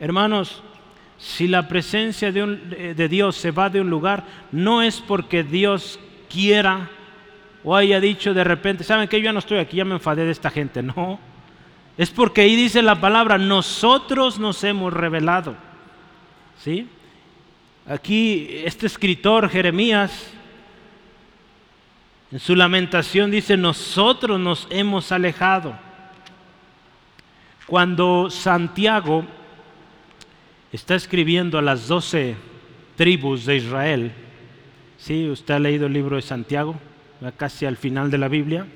[0.00, 0.62] Hermanos,
[1.18, 6.00] si la presencia de, de Dios se va de un lugar, no es porque Dios
[6.30, 6.88] quiera
[7.70, 10.24] o haya dicho de repente, ¿saben que Yo ya no estoy aquí, ya me enfadé
[10.24, 10.82] de esta gente.
[10.82, 11.20] No,
[11.98, 15.54] es porque ahí dice la palabra, nosotros nos hemos revelado.
[16.64, 16.88] ¿Sí?
[17.86, 20.30] Aquí este escritor Jeremías,
[22.32, 25.78] en su lamentación dice, nosotros nos hemos alejado.
[27.66, 29.26] Cuando Santiago
[30.72, 32.34] está escribiendo a las doce
[32.96, 34.12] tribus de Israel,
[34.96, 35.28] ¿sí?
[35.28, 36.80] ¿Usted ha leído el libro de Santiago?
[37.36, 38.66] Casi al final de la Biblia.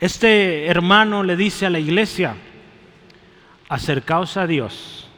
[0.00, 2.36] Este hermano le dice a la iglesia,
[3.68, 5.08] acercaos a Dios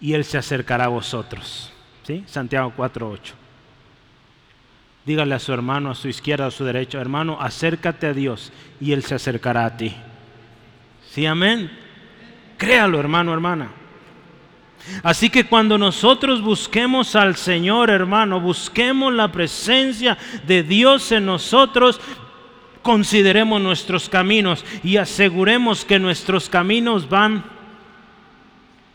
[0.00, 1.72] y Él se acercará a vosotros.
[2.02, 2.24] ¿Sí?
[2.26, 3.32] Santiago 4.8.
[5.06, 8.92] Dígale a su hermano, a su izquierda, a su derecha, hermano, acércate a Dios y
[8.92, 9.94] Él se acercará a ti.
[11.10, 11.70] ¿Sí, amén?
[12.58, 13.70] Créalo, hermano, hermana.
[15.02, 22.00] Así que cuando nosotros busquemos al Señor, hermano, busquemos la presencia de Dios en nosotros,
[22.82, 27.44] consideremos nuestros caminos y aseguremos que nuestros caminos van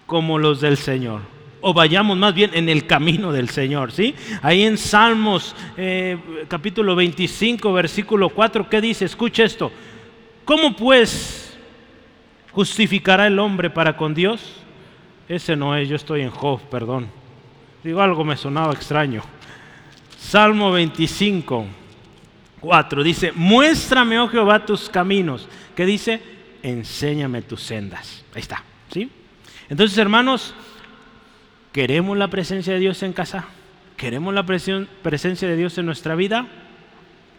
[0.05, 1.21] como los del Señor.
[1.61, 4.15] O vayamos más bien en el camino del Señor, ¿sí?
[4.41, 9.05] Ahí en Salmos eh, capítulo 25, versículo 4, ¿qué dice?
[9.05, 9.71] Escucha esto.
[10.45, 11.57] ¿Cómo pues
[12.51, 14.59] justificará el hombre para con Dios?
[15.29, 17.07] Ese no es, yo estoy en Job, perdón.
[17.83, 19.21] Digo, algo me sonaba extraño.
[20.17, 21.65] Salmo 25,
[22.59, 25.47] 4 dice, muéstrame, oh Jehová, tus caminos.
[25.75, 26.21] ¿Qué dice?
[26.61, 28.25] Enséñame tus sendas.
[28.33, 29.09] Ahí está, ¿sí?
[29.69, 30.53] Entonces, hermanos,
[31.71, 33.45] ¿queremos la presencia de Dios en casa?
[33.95, 36.47] ¿Queremos la presencia de Dios en nuestra vida?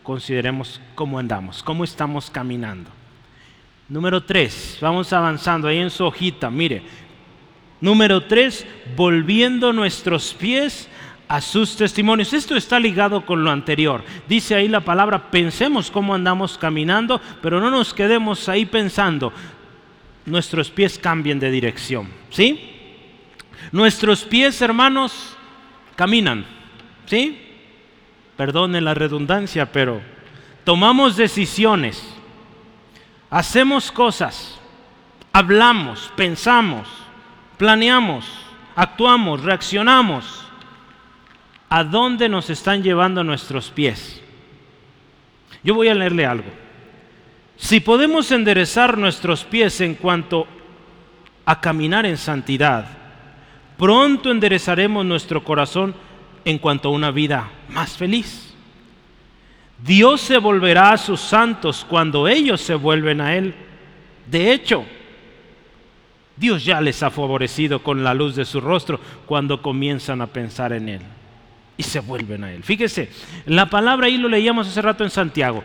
[0.04, 2.88] Consideremos cómo andamos, cómo estamos caminando.
[3.88, 6.82] Número 3, vamos avanzando ahí en su hojita, mire,
[7.80, 10.88] Número tres, volviendo nuestros pies
[11.28, 12.32] a sus testimonios.
[12.32, 14.04] Esto está ligado con lo anterior.
[14.28, 19.32] Dice ahí la palabra, pensemos cómo andamos caminando, pero no nos quedemos ahí pensando.
[20.26, 22.08] Nuestros pies cambien de dirección.
[22.28, 22.70] ¿Sí?
[23.72, 25.36] Nuestros pies, hermanos,
[25.96, 26.44] caminan.
[27.06, 27.40] ¿Sí?
[28.36, 30.02] Perdone la redundancia, pero
[30.64, 32.02] tomamos decisiones,
[33.28, 34.58] hacemos cosas,
[35.32, 36.88] hablamos, pensamos
[37.60, 38.24] planeamos,
[38.74, 40.46] actuamos, reaccionamos.
[41.68, 44.22] ¿A dónde nos están llevando nuestros pies?
[45.62, 46.50] Yo voy a leerle algo.
[47.58, 50.46] Si podemos enderezar nuestros pies en cuanto
[51.44, 52.86] a caminar en santidad,
[53.76, 55.94] pronto enderezaremos nuestro corazón
[56.46, 58.54] en cuanto a una vida más feliz.
[59.84, 63.54] Dios se volverá a sus santos cuando ellos se vuelven a Él.
[64.26, 64.86] De hecho,
[66.40, 70.72] Dios ya les ha favorecido con la luz de su rostro cuando comienzan a pensar
[70.72, 71.02] en Él
[71.76, 72.64] y se vuelven a Él.
[72.64, 73.10] Fíjese,
[73.44, 75.62] la palabra ahí lo leíamos hace rato en Santiago,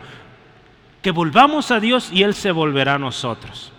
[1.00, 3.72] que volvamos a Dios y Él se volverá a nosotros.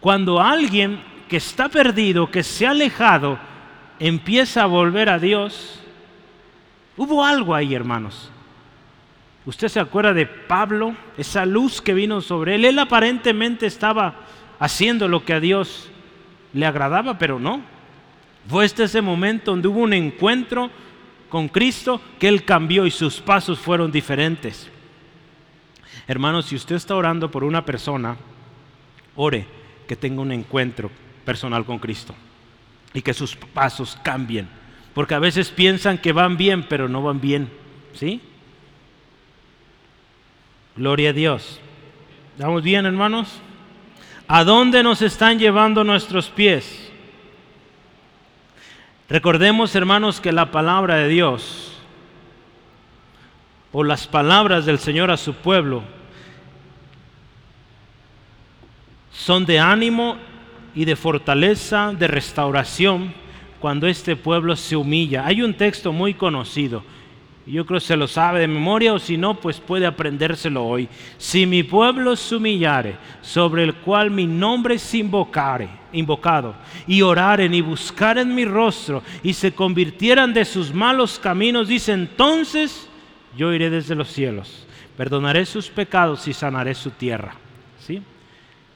[0.00, 3.38] Cuando alguien que está perdido, que se ha alejado,
[4.00, 5.78] empieza a volver a Dios,
[6.96, 8.32] hubo algo ahí, hermanos.
[9.46, 12.64] Usted se acuerda de Pablo, esa luz que vino sobre él.
[12.64, 14.16] Él aparentemente estaba
[14.58, 15.92] haciendo lo que a Dios
[16.54, 17.60] le agradaba, pero no.
[18.48, 20.70] Fue este ese momento donde hubo un encuentro
[21.28, 24.70] con Cristo que Él cambió y sus pasos fueron diferentes.
[26.06, 28.16] Hermanos, si usted está orando por una persona,
[29.16, 29.46] ore
[29.86, 30.90] que tenga un encuentro
[31.24, 32.14] personal con Cristo
[32.92, 34.48] y que sus pasos cambien.
[34.94, 37.50] Porque a veces piensan que van bien, pero no van bien.
[37.94, 38.20] ¿Sí?
[40.76, 41.60] Gloria a Dios.
[42.36, 43.40] ¿Estamos bien, hermanos?
[44.26, 46.90] ¿A dónde nos están llevando nuestros pies?
[49.08, 51.76] Recordemos, hermanos, que la palabra de Dios,
[53.70, 55.82] o las palabras del Señor a su pueblo,
[59.12, 60.16] son de ánimo
[60.74, 63.12] y de fortaleza, de restauración,
[63.60, 65.26] cuando este pueblo se humilla.
[65.26, 66.82] Hay un texto muy conocido,
[67.52, 70.88] yo creo que se lo sabe de memoria o si no, pues puede aprendérselo hoy.
[71.18, 76.54] Si mi pueblo se humillare, sobre el cual mi nombre es invocare, invocado,
[76.86, 82.88] y oraren y buscaren mi rostro y se convirtieran de sus malos caminos, dice entonces
[83.36, 87.34] yo iré desde los cielos, perdonaré sus pecados y sanaré su tierra.
[87.78, 88.02] ¿Sí?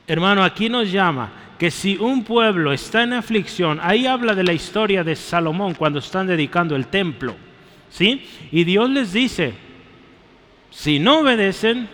[0.07, 4.53] Hermano, aquí nos llama que si un pueblo está en aflicción, ahí habla de la
[4.53, 7.48] historia de Salomón cuando están dedicando el templo
[7.91, 8.27] ¿Sí?
[8.53, 9.55] Y Dios les dice,
[10.71, 11.89] si no obedecen,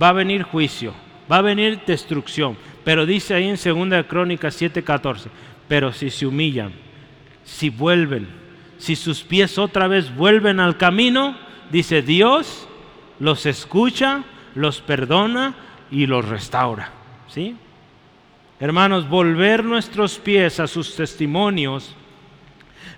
[0.00, 0.94] va a venir juicio,
[1.30, 2.56] va a venir destrucción.
[2.84, 5.28] Pero dice ahí en 2 Crónicas 7:14,
[5.68, 6.72] pero si se humillan,
[7.44, 8.28] si vuelven,
[8.78, 11.36] si sus pies otra vez vuelven al camino,
[11.70, 12.68] dice Dios
[13.18, 15.54] los escucha, los perdona
[15.90, 16.90] y los restaura.
[17.28, 17.56] ¿Sí?
[18.58, 21.94] Hermanos, volver nuestros pies a sus testimonios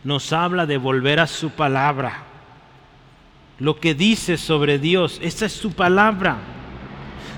[0.04, 2.24] nos habla de volver a su palabra.
[3.58, 6.36] Lo que dice sobre Dios, esa es su palabra.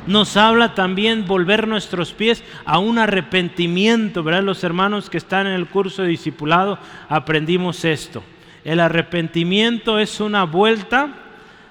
[0.07, 4.43] Nos habla también volver nuestros pies a un arrepentimiento, ¿verdad?
[4.43, 8.23] Los hermanos que están en el curso de discipulado aprendimos esto.
[8.65, 11.09] El arrepentimiento es una vuelta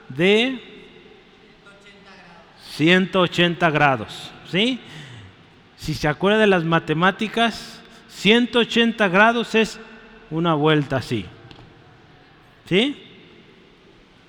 [0.10, 0.62] de
[2.72, 4.80] 180 grados, ¿sí?
[5.78, 9.80] Si se acuerda de las matemáticas, 180 grados es
[10.32, 11.26] una vuelta así.
[12.66, 13.02] ¿Sí?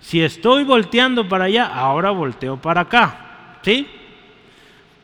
[0.00, 3.58] Si estoy volteando para allá, ahora volteo para acá.
[3.62, 3.86] ¿Sí?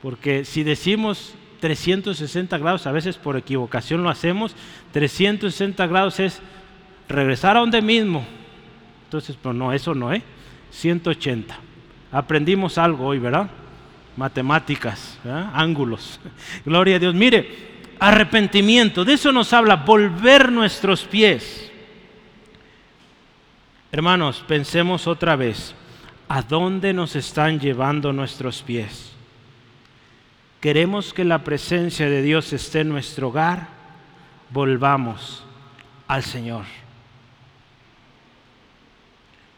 [0.00, 4.54] Porque si decimos 360 grados, a veces por equivocación lo hacemos,
[4.92, 6.40] 360 grados es
[7.08, 8.24] regresar a donde mismo.
[9.04, 10.22] Entonces, pues no, eso no, ¿eh?
[10.70, 11.56] 180.
[12.10, 13.48] Aprendimos algo hoy, ¿verdad?
[14.16, 15.18] Matemáticas,
[15.54, 16.20] ángulos.
[16.64, 17.14] Gloria a Dios.
[17.14, 17.71] Mire,
[18.02, 21.70] arrepentimiento, de eso nos habla, volver nuestros pies.
[23.92, 25.72] Hermanos, pensemos otra vez,
[26.28, 29.12] ¿a dónde nos están llevando nuestros pies?
[30.60, 33.68] ¿Queremos que la presencia de Dios esté en nuestro hogar?
[34.50, 35.44] Volvamos
[36.08, 36.64] al Señor.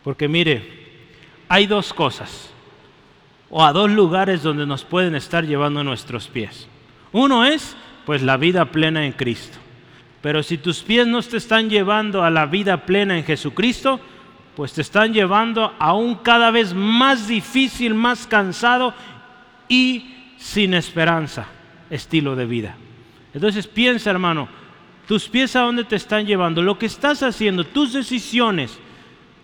[0.02, 1.06] Porque mire,
[1.48, 2.50] hay dos cosas,
[3.48, 6.68] o a dos lugares donde nos pueden estar llevando nuestros pies.
[7.10, 7.74] Uno es
[8.06, 9.58] pues la vida plena en Cristo.
[10.20, 14.00] Pero si tus pies no te están llevando a la vida plena en Jesucristo,
[14.56, 18.94] pues te están llevando a un cada vez más difícil, más cansado
[19.68, 21.46] y sin esperanza
[21.90, 22.76] estilo de vida.
[23.32, 24.48] Entonces piensa, hermano,
[25.06, 28.78] tus pies a dónde te están llevando, lo que estás haciendo, tus decisiones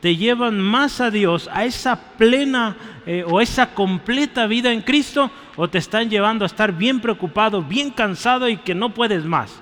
[0.00, 5.30] te llevan más a Dios, a esa plena eh, o esa completa vida en Cristo,
[5.62, 9.60] o te están llevando a estar bien preocupado, bien cansado y que no puedes más.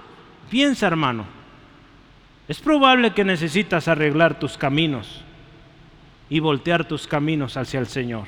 [0.49, 1.25] Piensa, hermano,
[2.47, 5.25] es probable que necesitas arreglar tus caminos
[6.31, 8.27] y voltear tus caminos hacia el Señor,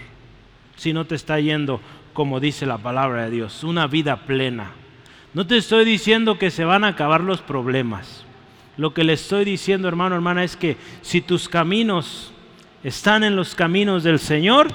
[0.75, 1.81] si no te está yendo
[2.13, 4.73] como dice la palabra de Dios, una vida plena.
[5.33, 8.25] No te estoy diciendo que se van a acabar los problemas.
[8.79, 12.33] Lo que le estoy diciendo, hermano, hermana, es que si tus caminos
[12.83, 14.73] están en los caminos del Señor,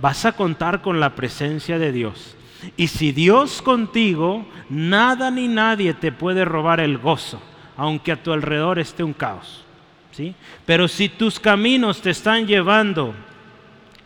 [0.00, 2.36] vas a contar con la presencia de Dios.
[2.76, 7.40] Y si Dios contigo, nada ni nadie te puede robar el gozo,
[7.76, 9.64] aunque a tu alrededor esté un caos.
[10.12, 10.34] ¿sí?
[10.66, 13.14] Pero si tus caminos te están llevando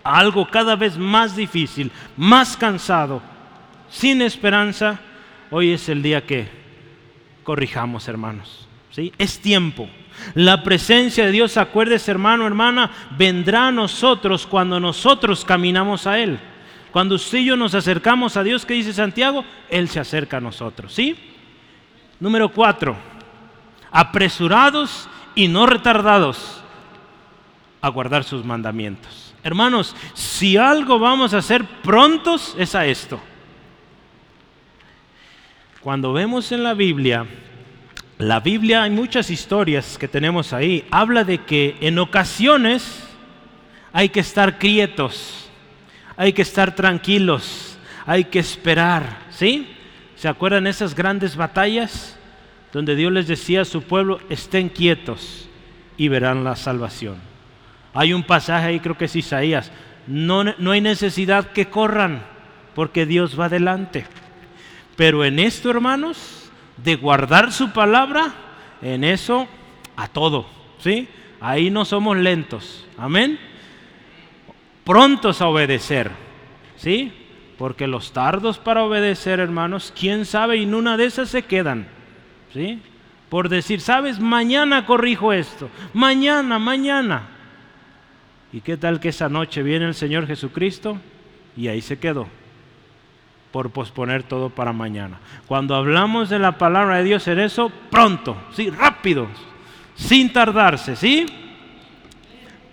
[0.04, 3.22] a algo cada vez más difícil, más cansado,
[3.88, 5.00] sin esperanza,
[5.50, 6.48] hoy es el día que
[7.44, 8.68] corrijamos, hermanos.
[9.18, 9.88] Es tiempo.
[10.34, 16.38] La presencia de Dios, acuérdese hermano, hermana, vendrá a nosotros cuando nosotros caminamos a Él.
[16.92, 19.44] Cuando usted y yo nos acercamos a Dios, ¿qué dice Santiago?
[19.70, 20.92] Él se acerca a nosotros.
[20.92, 21.16] ¿Sí?
[22.20, 22.96] Número cuatro,
[23.90, 26.62] apresurados y no retardados
[27.80, 29.34] a guardar sus mandamientos.
[29.42, 33.20] Hermanos, si algo vamos a hacer prontos es a esto.
[35.80, 37.26] Cuando vemos en la Biblia,
[38.22, 43.04] la Biblia hay muchas historias que tenemos ahí, habla de que en ocasiones
[43.92, 45.42] hay que estar quietos
[46.16, 49.66] hay que estar tranquilos, hay que esperar, ¿sí?
[50.16, 52.18] ¿Se acuerdan esas grandes batallas
[52.72, 55.48] donde Dios les decía a su pueblo, estén quietos
[55.96, 57.16] y verán la salvación?
[57.94, 59.72] Hay un pasaje ahí, creo que es Isaías,
[60.06, 62.22] no, no hay necesidad que corran
[62.74, 64.06] porque Dios va adelante.
[64.96, 66.41] Pero en esto, hermanos,
[66.76, 68.32] de guardar su palabra,
[68.80, 69.46] en eso
[69.96, 70.46] a todo,
[70.78, 71.08] ¿sí?
[71.40, 72.86] Ahí no somos lentos.
[72.96, 73.38] Amén
[74.84, 76.10] prontos a obedecer.
[76.76, 77.12] ¿Sí?
[77.58, 81.86] Porque los tardos para obedecer, hermanos, quién sabe, y en una de esas se quedan.
[82.52, 82.80] ¿Sí?
[83.28, 87.28] Por decir, sabes, mañana corrijo esto, mañana, mañana.
[88.52, 90.98] ¿Y qué tal que esa noche viene el Señor Jesucristo?
[91.56, 92.26] Y ahí se quedó,
[93.52, 95.20] por posponer todo para mañana.
[95.46, 99.28] Cuando hablamos de la palabra de Dios en eso, pronto, sí, rápido,
[99.94, 101.26] sin tardarse, ¿sí?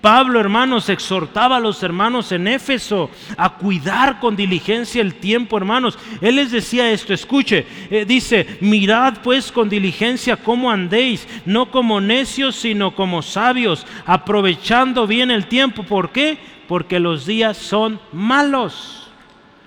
[0.02, 6.00] Pablo, hermanos, exhortaba a los hermanos en Éfeso a cuidar con diligencia el tiempo, hermanos.
[6.22, 12.00] Él les decía esto, escuche, eh, dice, mirad pues con diligencia cómo andéis, no como
[12.00, 15.84] necios, sino como sabios, aprovechando bien el tiempo.
[15.84, 16.38] ¿Por qué?
[16.70, 18.99] Porque los días son malos.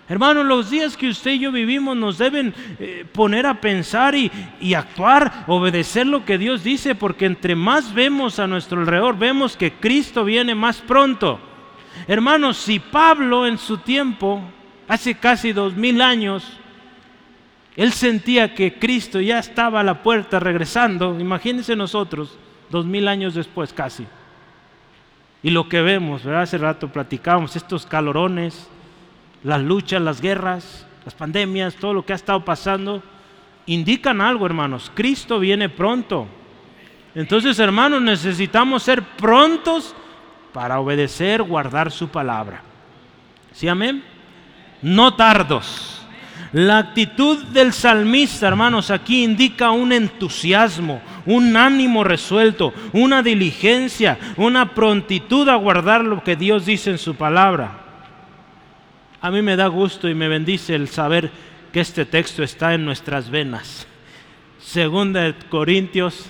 [0.08, 4.74] Hermanos, los días que usted y yo vivimos nos deben eh, poner a pensar y,
[4.74, 9.72] actuar, obedecer lo que Dios dice, porque entre más vemos a nuestro alrededor, vemos que
[9.72, 11.38] Cristo viene más pronto.
[12.08, 14.42] Hermanos, si Pablo en su tiempo,
[14.88, 16.58] hace casi dos mil años,
[17.76, 22.36] él sentía que Cristo ya estaba a la puerta regresando, imagínense nosotros,
[22.70, 24.06] dos mil años después casi.
[25.44, 26.42] Y lo que vemos, ¿verdad?
[26.42, 28.68] hace rato platicábamos, estos calorones,
[29.42, 33.02] las luchas, las guerras, las pandemias, todo lo que ha estado pasando,
[33.66, 34.90] indican algo, hermanos.
[34.94, 36.26] Cristo viene pronto.
[37.14, 39.94] Entonces, hermanos, necesitamos ser prontos
[40.52, 42.62] para obedecer, guardar su palabra.
[43.52, 44.02] ¿Sí, amén?
[44.80, 45.98] No tardos.
[46.52, 54.74] La actitud del salmista, hermanos, aquí indica un entusiasmo, un ánimo resuelto, una diligencia, una
[54.74, 57.81] prontitud a guardar lo que Dios dice en su palabra.
[59.22, 61.30] A mí me da gusto y me bendice el saber
[61.72, 63.86] que este texto está en nuestras venas.
[64.58, 66.28] Segunda de Corintios,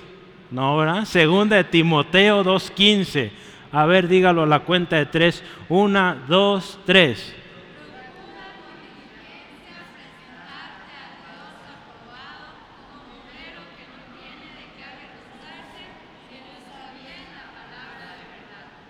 [0.50, 1.06] no, ¿verdad?
[1.06, 3.30] Segunda de Timoteo 2.15.
[3.72, 5.42] A ver, dígalo a la cuenta de tres.
[5.70, 7.34] Una, dos, tres.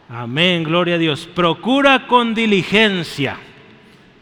[0.08, 1.28] Amén, gloria a Dios.
[1.32, 3.38] Procura con diligencia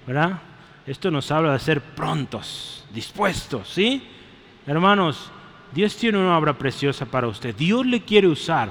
[0.07, 0.41] ¿verdad?
[0.87, 4.03] Esto nos habla de ser prontos, dispuestos, ¿sí?
[4.67, 5.31] Hermanos,
[5.73, 7.55] Dios tiene una obra preciosa para usted.
[7.55, 8.71] Dios le quiere usar.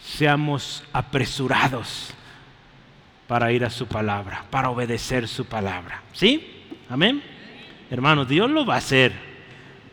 [0.00, 2.14] Seamos apresurados
[3.26, 6.02] para ir a su palabra, para obedecer su palabra.
[6.12, 6.64] ¿Sí?
[6.88, 7.22] Amén.
[7.90, 9.12] Hermanos, Dios lo va a hacer,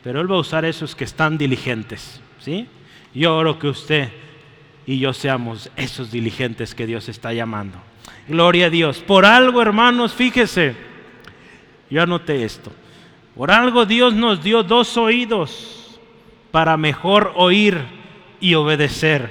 [0.03, 2.21] pero Él va a usar esos que están diligentes.
[2.39, 2.67] ¿Sí?
[3.13, 4.09] Yo oro que usted
[4.85, 7.77] y yo seamos esos diligentes que Dios está llamando.
[8.27, 8.99] Gloria a Dios.
[8.99, 10.75] Por algo, hermanos, fíjese,
[11.89, 12.71] yo anoté esto.
[13.35, 15.99] Por algo Dios nos dio dos oídos
[16.51, 17.83] para mejor oír
[18.39, 19.29] y obedecer.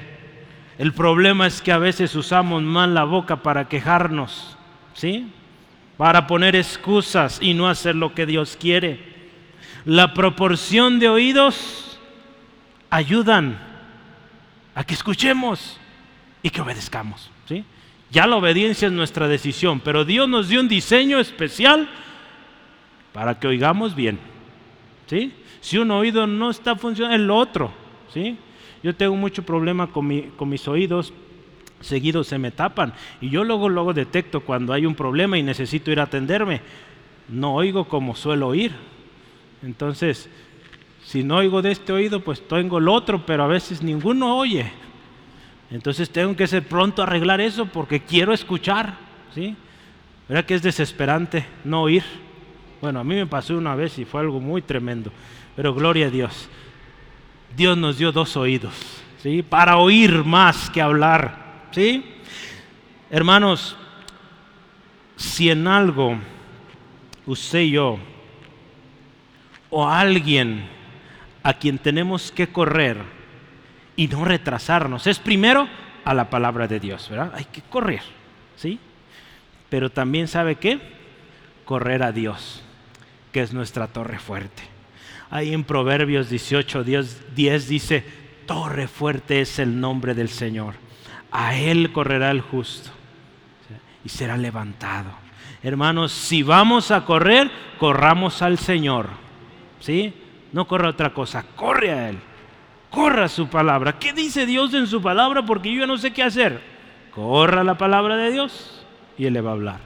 [0.79, 4.57] El problema es que a veces usamos mal la boca para quejarnos,
[4.93, 5.31] ¿sí?
[5.97, 9.15] Para poner excusas y no hacer lo que Dios quiere.
[9.85, 11.99] La proporción de oídos
[12.91, 13.59] ayudan
[14.75, 15.79] a que escuchemos
[16.43, 17.31] y que obedezcamos.
[18.15, 21.89] Ya la obediencia es nuestra decisión, pero Dios nos dio un diseño especial
[23.13, 24.21] para que oigamos bien.
[25.09, 25.33] ¿sí?
[25.61, 27.73] Si un oído no está funcionando, el otro.
[28.13, 28.39] ¿sí?
[28.85, 30.07] Yo tengo mucho problema con,
[30.49, 31.13] mis oídos.
[31.81, 32.95] seguido se me tapan.
[33.21, 36.61] Y yo luego, luego detecto cuando hay un problema y necesito ir a atenderme.
[37.29, 38.71] No oigo como suelo oír.
[39.61, 40.31] Entonces,
[41.03, 44.71] si no oigo de este oído, pues tengo el otro, pero a veces ninguno oye.
[45.71, 48.95] Entonces tengo que ser pronto a arreglar eso porque quiero escuchar.
[49.35, 49.57] ¿sí?
[50.29, 52.05] ¿Verdad que es desesperante no oír?
[52.81, 55.11] Bueno, a mí me pasó una vez y fue algo muy tremendo.
[55.57, 56.49] Pero gloria a Dios.
[57.57, 58.75] Dios nos dio dos oídos,
[59.23, 59.43] ¿sí?
[59.43, 62.05] Para oír más que hablar, ¿sí?
[63.11, 63.77] Hermanos,
[65.15, 66.19] si en algo
[67.27, 67.99] usted y yo
[69.71, 70.69] o alguien
[71.43, 73.14] a quien tenemos que correr
[73.97, 75.69] y no retrasarnos es primero
[76.05, 77.33] a la palabra de Dios, ¿verdad?
[77.35, 78.03] Hay que correr,
[78.57, 78.79] ¿sí?
[79.71, 80.81] Pero también sabe qué?
[81.65, 82.63] Correr a Dios,
[83.33, 84.63] que es nuestra torre fuerte.
[85.31, 88.05] Ahí en Proverbios 18, 10, 10 dice,
[88.47, 90.75] torre fuerte es el nombre del Señor.
[91.33, 92.91] A Él correrá el justo
[94.05, 95.11] y será levantado.
[95.63, 99.09] Hermanos, si vamos a correr, corramos al Señor.
[99.81, 100.15] ¿Sí?
[100.53, 102.19] No corra otra cosa, corre a Él.
[102.95, 103.99] Corra su palabra.
[103.99, 105.45] ¿Qué dice Dios en su palabra?
[105.45, 106.61] Porque yo no sé qué hacer.
[107.13, 108.85] Corra la palabra de Dios
[109.19, 109.81] y Él le va a hablar.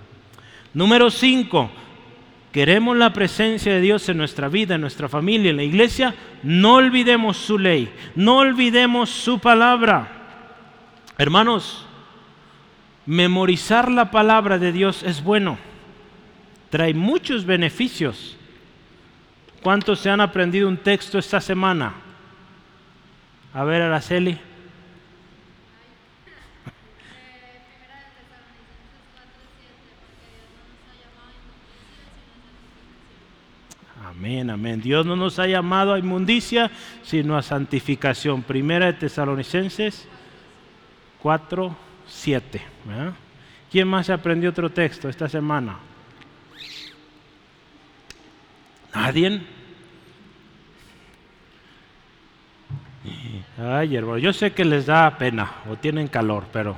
[0.75, 1.71] Número 5
[2.53, 6.75] queremos la presencia de Dios en nuestra vida, en nuestra familia, en la iglesia, no
[6.75, 10.09] olvidemos su ley, no olvidemos su palabra.
[11.19, 11.87] Hermanos,
[13.07, 15.59] memorizar la palabra de Dios es bueno,
[16.71, 18.37] trae muchos beneficios.
[19.63, 21.95] ¿Cuántos se han aprendido un texto esta semana?
[23.55, 24.39] A ver, Araceli.
[34.05, 34.81] Amén, amén.
[34.81, 36.71] Dios no nos ha llamado a inmundicia,
[37.03, 38.43] sino a santificación.
[38.43, 40.09] Primera de Tesalonicenses
[41.23, 41.77] 4,
[42.07, 42.63] 7.
[43.71, 45.79] ¿Quién más aprendió otro texto esta semana?
[48.95, 49.41] ¿Nadie?
[53.59, 56.77] Ay, hermano, yo sé que les da pena o tienen calor, pero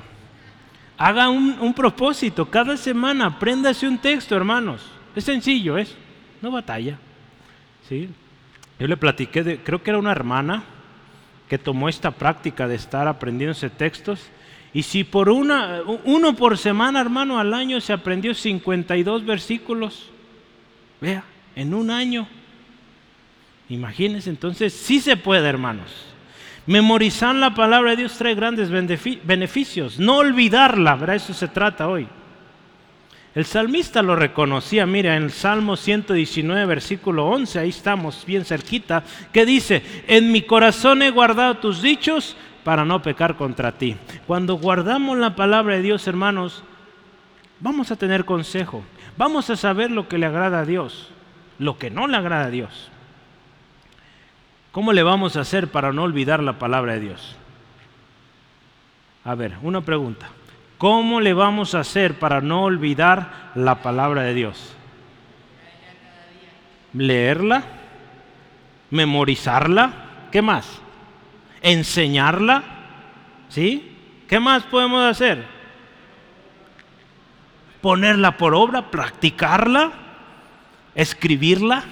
[0.97, 2.51] haga un, propósito.
[2.51, 4.83] Cada semana apréndase un texto, hermanos.
[5.15, 5.95] Es sencillo, es.
[6.41, 6.99] No batalla.
[8.79, 10.63] Yo le platiqué, creo que era una hermana
[11.49, 14.31] que tomó esta práctica de estar aprendiéndose textos.
[14.73, 20.09] Y si por una, uno por semana, hermano, al año se aprendió 52 versículos,
[21.01, 21.25] vea,
[21.57, 22.27] en un año.
[23.69, 26.10] Imagínense, entonces sí se puede, hermanos.
[26.71, 29.99] Memorizar la palabra de Dios trae grandes beneficios.
[29.99, 31.17] No olvidarla, ¿verdad?
[31.17, 32.07] Eso se trata hoy.
[33.35, 39.03] El salmista lo reconocía, mira, en el Salmo 119, versículo 11, ahí estamos bien cerquita,
[39.33, 43.97] que dice, en mi corazón he guardado tus dichos para no pecar contra ti.
[44.29, 46.63] Cuando guardamos la palabra de Dios, hermanos,
[47.59, 48.85] vamos a tener consejo,
[49.17, 51.09] vamos a saber lo que le agrada a Dios,
[51.59, 52.93] lo que no le agrada a Dios.
[54.73, 57.37] ¿Cómo le vamos a hacer para no olvidar la palabra de Dios?
[59.25, 60.29] A ver, una pregunta.
[60.79, 64.75] ¿Cómo le vamos a hacer para no olvidar la palabra de Dios?
[66.93, 67.65] Leerla,
[68.91, 69.93] memorizarla,
[70.33, 70.81] ¿qué más?
[71.63, 72.63] Enseñarla,
[73.49, 73.97] ¿sí?
[74.29, 75.45] ¿Qué más podemos hacer?
[77.83, 79.93] Ponerla por obra, practicarla,
[80.95, 81.85] escribirla,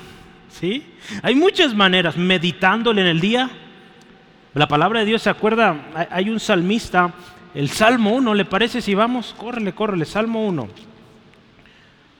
[0.58, 0.84] ¿sí?
[1.22, 3.50] Hay muchas maneras, meditándole en el día.
[4.54, 5.76] La palabra de Dios, ¿se acuerda?
[6.10, 7.12] Hay un salmista
[7.54, 9.34] el Salmo 1, ¿le parece si vamos?
[9.36, 10.68] Córrele, córrele, Salmo 1.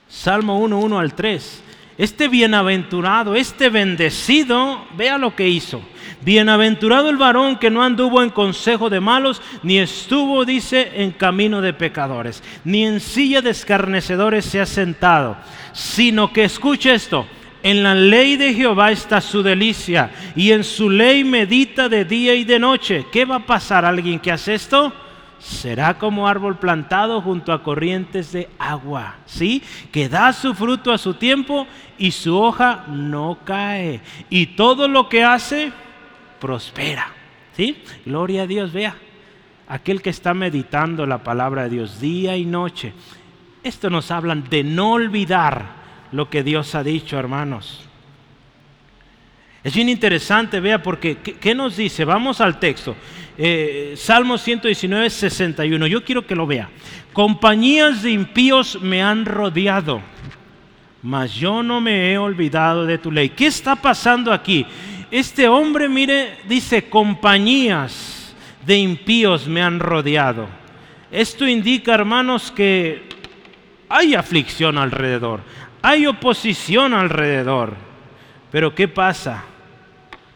[0.09, 1.63] Salmo 1, 1 al 3.
[1.99, 5.83] Este bienaventurado, este bendecido, vea lo que hizo.
[6.23, 11.61] Bienaventurado el varón que no anduvo en consejo de malos, ni estuvo, dice, en camino
[11.61, 15.37] de pecadores, ni en silla de escarnecedores se ha sentado,
[15.73, 17.27] sino que escuche esto,
[17.63, 22.35] en la ley de Jehová está su delicia, y en su ley medita de día
[22.35, 23.07] y de noche.
[23.13, 24.93] ¿Qué va a pasar a alguien que hace esto?
[25.39, 29.63] será como árbol plantado junto a corrientes de agua, ¿sí?
[29.93, 34.01] Que da su fruto a su tiempo y su hoja no cae.
[34.31, 35.73] Y todo lo que hace,
[36.41, 37.13] prospera,
[37.57, 37.83] ¿sí?
[38.05, 38.97] Gloria a Dios, vea.
[39.69, 42.93] Aquel que está meditando la palabra de Dios día y noche.
[43.63, 45.78] Esto nos hablan de no olvidar
[46.13, 47.89] lo que Dios ha dicho, hermanos.
[49.65, 52.05] Es bien interesante, vea, porque ¿qué, nos dice?
[52.05, 52.97] Vamos al texto.
[53.37, 55.87] Eh, Salmo 119, 61.
[55.87, 56.71] Yo quiero que lo vea.
[57.13, 60.01] Compañías de impíos me han rodeado,
[61.03, 63.31] mas yo no me he olvidado de tu ley.
[63.31, 64.65] ¿Qué está pasando aquí?
[65.11, 68.35] Este hombre, mire, dice, compañías
[68.65, 70.49] de impíos me han rodeado.
[71.11, 73.09] Esto indica, hermanos, que
[73.89, 75.41] hay aflicción alrededor,
[75.83, 77.75] hay oposición alrededor.
[78.51, 79.45] Pero ¿qué pasa?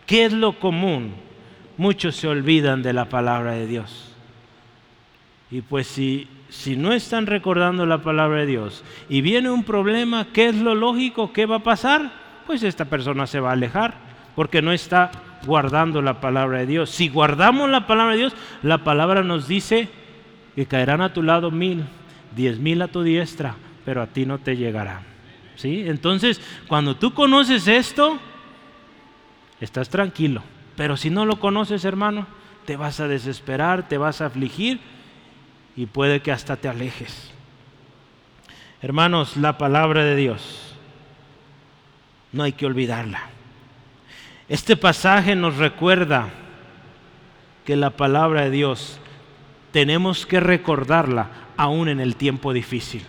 [0.06, 1.14] ¿Qué es lo común?
[1.76, 4.14] Muchos se olvidan de la palabra de Dios.
[5.50, 10.26] Y pues si, si no están recordando la palabra de Dios y viene un problema,
[10.32, 11.32] ¿qué es lo lógico?
[11.32, 12.12] ¿Qué va a pasar?
[12.46, 13.94] Pues esta persona se va a alejar
[14.34, 15.10] porque no está
[15.46, 16.90] guardando la palabra de Dios.
[16.90, 19.88] Si guardamos la palabra de Dios, la palabra nos dice
[20.54, 21.84] que caerán a tu lado mil,
[22.34, 25.11] diez mil a tu diestra, pero a ti no te llegará.
[25.64, 28.18] Entonces, cuando tú conoces esto,
[29.60, 30.42] estás tranquilo.
[30.76, 32.26] Pero si no lo conoces, hermano,
[32.64, 34.80] te vas a desesperar, te vas a afligir
[35.76, 37.30] y puede que hasta te alejes.
[38.80, 40.74] Hermanos, la palabra de Dios
[42.32, 43.20] no hay que olvidarla.
[44.48, 46.28] Este pasaje nos recuerda
[47.64, 48.98] que la palabra de Dios
[49.70, 53.02] tenemos que recordarla aún en el tiempo difícil.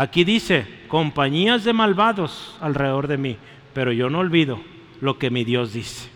[0.00, 3.36] Aquí dice, compañías de malvados alrededor de mí,
[3.74, 4.58] pero yo no olvido
[5.02, 6.08] lo que mi Dios dice.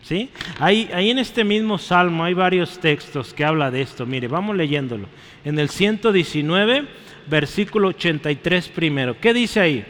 [0.00, 0.30] ¿Sí?
[0.58, 4.06] Ahí, ahí en este mismo salmo hay varios textos que habla de esto.
[4.06, 5.06] Mire, vamos leyéndolo.
[5.44, 6.86] En el 119,
[7.26, 9.20] versículo 83 primero.
[9.20, 9.84] ¿Qué dice ahí?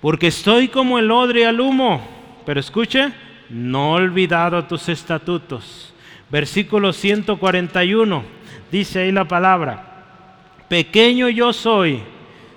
[0.00, 2.06] Porque estoy como el odre al humo.
[2.46, 3.10] Pero escuche,
[3.48, 5.94] no olvidado tus estatutos
[6.34, 8.24] versículo 141,
[8.72, 9.93] dice ahí la palabra,
[10.68, 12.00] pequeño yo soy,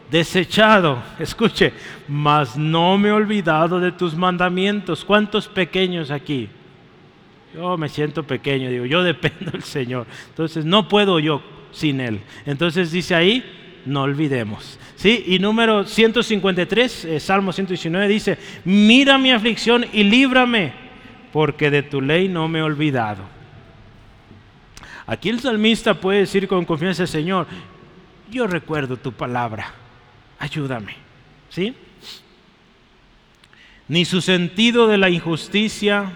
[0.09, 1.73] desechado, escuche,
[2.07, 5.03] mas no me he olvidado de tus mandamientos.
[5.03, 6.49] ¿Cuántos pequeños aquí?
[7.53, 10.07] Yo me siento pequeño, digo, yo dependo del Señor.
[10.29, 11.41] Entonces no puedo yo
[11.71, 12.21] sin Él.
[12.45, 13.43] Entonces dice ahí,
[13.85, 14.79] no olvidemos.
[14.95, 15.23] ¿Sí?
[15.27, 20.73] Y número 153, eh, Salmo 119 dice, mira mi aflicción y líbrame,
[21.31, 23.23] porque de tu ley no me he olvidado.
[25.05, 27.47] Aquí el salmista puede decir con confianza, Señor,
[28.29, 29.73] yo recuerdo tu palabra,
[30.39, 30.95] ayúdame.
[31.49, 31.73] ¿Sí?
[33.87, 36.11] Ni su sentido de la injusticia,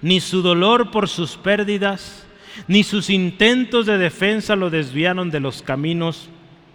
[0.00, 2.26] ni su dolor por sus pérdidas,
[2.66, 6.28] ni sus intentos de defensa lo desviaron de los caminos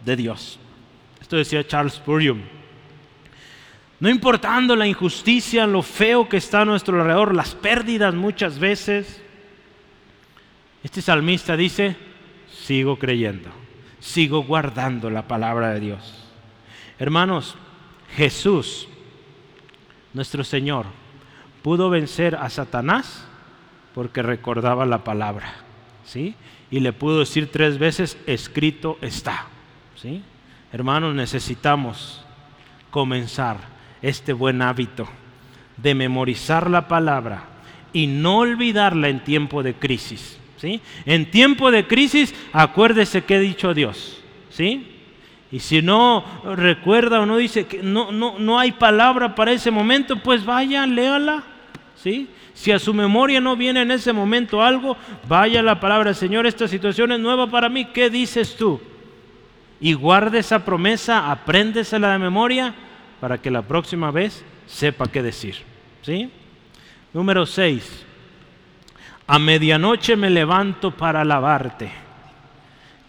[0.05, 0.59] de Dios.
[1.21, 2.41] Esto decía Charles Spurgeon.
[3.99, 9.21] No importando la injusticia, lo feo que está a nuestro alrededor, las pérdidas muchas veces,
[10.83, 11.95] este salmista dice,
[12.51, 13.49] sigo creyendo,
[14.05, 16.13] sigo guardando la palabra de Dios.
[16.99, 17.55] Hermanos,
[18.15, 18.87] Jesús,
[20.13, 20.85] nuestro Señor,
[21.63, 23.25] pudo vencer a Satanás
[23.95, 25.55] porque recordaba la palabra,
[26.05, 26.35] ¿sí?
[26.69, 29.47] Y le pudo decir tres veces, escrito está,
[29.95, 30.21] ¿sí?
[30.71, 32.23] Hermanos, necesitamos
[32.91, 33.57] comenzar
[34.03, 35.07] este buen hábito
[35.77, 37.45] de memorizar la palabra
[37.91, 40.39] y no olvidarla en tiempo de crisis.
[41.05, 44.91] En tiempo de crisis, acuérdese que ha dicho Dios, ¿sí?
[45.51, 49.71] Y si no recuerda o no dice que no, no, no hay palabra para ese
[49.71, 51.43] momento, pues vaya, léala,
[51.95, 52.27] ¿sí?
[52.53, 54.97] Si a su memoria no viene en ese momento algo,
[55.27, 58.81] vaya la palabra, Señor, esta situación es nueva para mí, ¿qué dices tú?
[59.79, 62.73] Y guarde esa promesa, apréndesela de memoria
[63.19, 65.55] para que la próxima vez sepa qué decir,
[66.01, 66.29] ¿sí?
[67.13, 68.04] Número 6.
[69.27, 71.89] A medianoche me levanto para alabarte.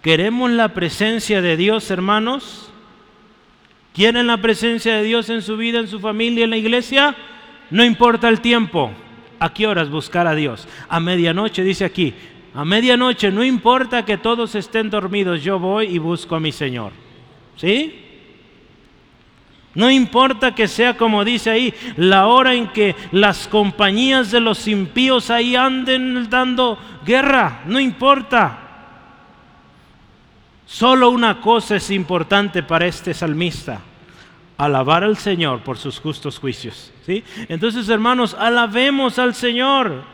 [0.03, 2.71] ¿Queremos la presencia de Dios, hermanos?
[3.93, 7.15] ¿Quieren la presencia de Dios en su vida, en su familia, en la iglesia?
[7.71, 8.93] No importa el tiempo.
[9.39, 10.67] ¿A qué horas buscar a Dios?
[10.89, 12.15] A medianoche, dice aquí.
[12.55, 16.93] A medianoche, no importa que todos estén dormidos, yo voy y busco a mi Señor.
[17.57, 18.06] ¿Sí?
[19.77, 24.67] No importa que sea como dice ahí, la hora en que las compañías de los
[24.67, 28.59] impíos ahí anden dando guerra, no importa.
[30.65, 33.81] Solo una cosa es importante para este salmista,
[34.57, 36.91] alabar al Señor por sus justos juicios.
[37.05, 37.23] ¿sí?
[37.47, 40.05] Entonces, hermanos, alabemos al Señor.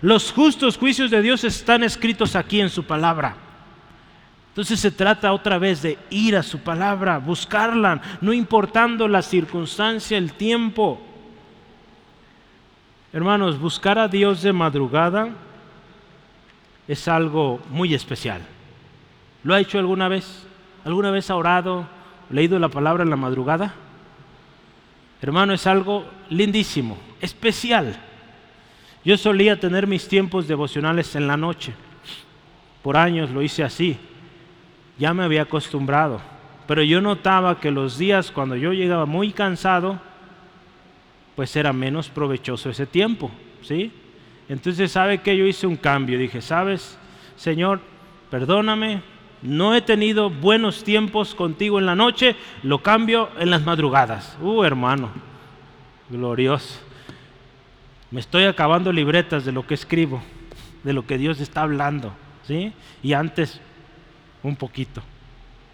[0.00, 3.45] Los justos juicios de Dios están escritos aquí en su palabra.
[4.56, 10.16] Entonces se trata otra vez de ir a su palabra, buscarla, no importando la circunstancia,
[10.16, 10.98] el tiempo.
[13.12, 15.28] Hermanos, buscar a Dios de madrugada
[16.88, 18.40] es algo muy especial.
[19.44, 20.46] ¿Lo ha hecho alguna vez?
[20.86, 21.86] ¿Alguna vez ha orado,
[22.30, 23.74] leído la palabra en la madrugada?
[25.20, 27.94] Hermano, es algo lindísimo, especial.
[29.04, 31.74] Yo solía tener mis tiempos devocionales en la noche.
[32.82, 33.98] Por años lo hice así
[34.98, 36.20] ya me había acostumbrado.
[36.66, 40.00] Pero yo notaba que los días cuando yo llegaba muy cansado,
[41.36, 43.30] pues era menos provechoso ese tiempo,
[43.62, 43.92] ¿sí?
[44.48, 46.18] Entonces, ¿sabe que Yo hice un cambio.
[46.18, 46.98] Dije, ¿sabes,
[47.36, 47.80] Señor?
[48.30, 49.02] perdóname,
[49.42, 54.36] no he tenido buenos tiempos contigo en la noche, lo cambio en las madrugadas.
[54.40, 55.10] Uh, hermano,
[56.10, 56.80] glorioso.
[58.10, 60.22] Me estoy acabando libretas de lo que escribo,
[60.84, 62.12] de lo que Dios está hablando,
[62.46, 62.72] ¿sí?
[63.02, 63.60] Y antes
[64.42, 65.02] un poquito,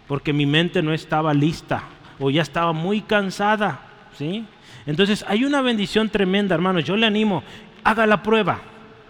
[0.07, 1.83] porque mi mente no estaba lista
[2.19, 3.81] o ya estaba muy cansada,
[4.17, 4.45] ¿sí?
[4.85, 6.83] Entonces hay una bendición tremenda, hermanos.
[6.83, 7.43] Yo le animo,
[7.83, 8.61] haga la prueba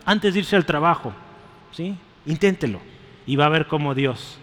[0.06, 1.14] antes de irse al trabajo,
[1.72, 1.96] ¿sí?
[2.26, 2.80] Inténtelo
[3.26, 4.38] y va a ver cómo Dios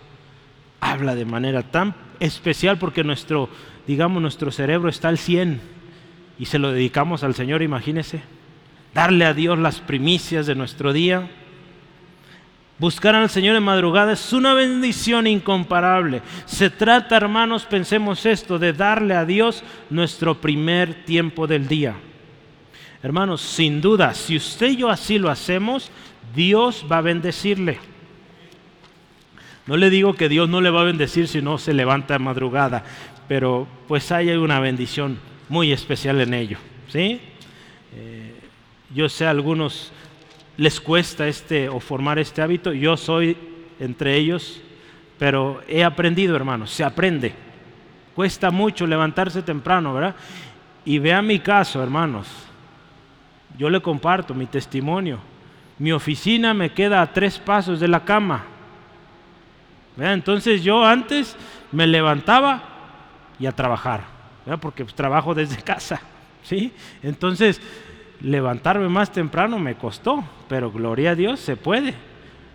[0.81, 3.49] habla de manera tan especial porque nuestro,
[3.87, 5.61] digamos, nuestro cerebro está al 100
[6.39, 8.23] y se lo dedicamos al Señor, imagínese.
[8.95, 11.31] Darle a Dios las primicias de nuestro día.
[12.81, 16.23] Buscar al Señor en madrugada es una bendición incomparable.
[16.47, 21.95] Se trata, hermanos, pensemos esto, de darle a Dios nuestro primer tiempo del día.
[23.03, 25.91] Hermanos, sin duda, si usted y yo así lo hacemos,
[26.35, 27.79] Dios va a bendecirle.
[29.67, 32.19] No le digo que Dios no le va a bendecir si no se levanta a
[32.19, 32.83] madrugada,
[33.29, 35.19] pero pues hay una bendición
[35.51, 36.57] muy especial en ello.
[36.89, 37.21] ¿sí?
[37.95, 38.41] Eh,
[38.95, 39.93] yo sé algunos
[40.61, 43.35] les cuesta este o formar este hábito, yo soy
[43.79, 44.61] entre ellos,
[45.19, 47.35] pero he aprendido, hermanos, se aprende.
[48.15, 50.15] Cuesta mucho levantarse temprano, ¿verdad?
[50.85, 52.29] Y vea mi caso, hermanos.
[53.57, 55.19] Yo le comparto mi testimonio.
[55.79, 58.45] Mi oficina me queda a tres pasos de la cama.
[59.97, 61.39] Entonces yo antes
[61.73, 62.63] me levantaba
[63.39, 64.03] y a trabajar,
[64.61, 66.03] porque pues, trabajo desde casa.
[66.43, 66.71] ¿sí?
[67.03, 67.63] Entonces
[68.21, 71.95] levantarme más temprano me costó, pero gloria a Dios se puede.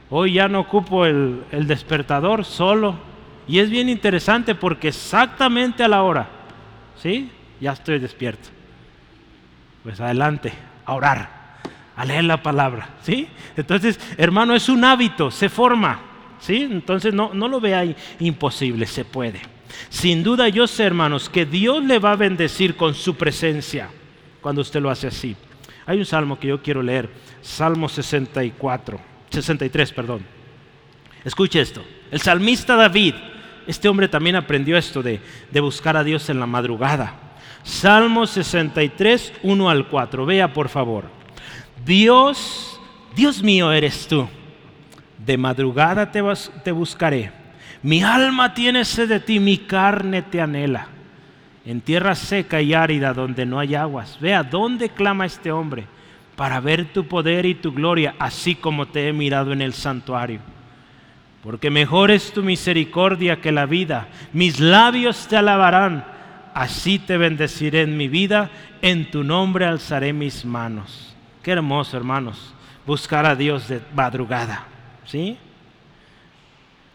[0.09, 2.95] Hoy ya no ocupo el, despertador solo.
[3.47, 6.28] Y es bien interesante porque exactamente a la hora,
[7.01, 7.32] ¿sí?
[7.59, 8.49] Ya estoy despierto.
[9.84, 10.51] Pues adelante,
[10.86, 11.30] a orar,
[11.95, 13.28] a leer la palabra, ¿sí?
[13.55, 15.99] Entonces, hermano, es un hábito, se forma.
[16.38, 16.68] ¿Sí?
[16.70, 17.86] Entonces no, no lo vea
[18.20, 19.41] imposible, se puede.
[19.89, 23.89] Sin duda yo sé, hermanos, que Dios le va a bendecir con su presencia
[24.41, 25.36] cuando usted lo hace así.
[25.86, 27.09] Hay un salmo que yo quiero leer,
[27.41, 30.25] Salmo 64, 63, perdón.
[31.23, 31.83] Escuche esto.
[32.11, 33.13] El salmista David,
[33.67, 35.19] este hombre también aprendió esto de,
[35.51, 37.38] de buscar a Dios en la madrugada.
[37.63, 40.25] Salmo 63, 1 al 4.
[40.25, 41.05] Vea por favor.
[41.83, 42.79] Dios,
[43.15, 44.27] Dios mío eres tú
[45.25, 46.21] de madrugada te,
[46.63, 47.31] te buscaré.
[47.81, 50.88] Mi alma tiene sed de ti, mi carne te anhela.
[51.66, 54.20] En tierra seca y árida donde no hay aguas.
[54.20, 55.86] Vea dónde clama este hombre
[56.36, 60.39] para ver tu poder y tu gloria, así como te he mirado en el santuario.
[61.41, 64.07] Porque mejor es tu misericordia que la vida.
[64.34, 66.05] Mis labios te alabarán.
[66.53, 68.49] Así te bendeciré en mi vida.
[68.82, 71.16] En tu nombre alzaré mis manos.
[71.43, 72.53] Qué hermoso, hermanos,
[72.88, 74.66] buscar a Dios de madrugada.
[75.05, 75.38] ¿Sí?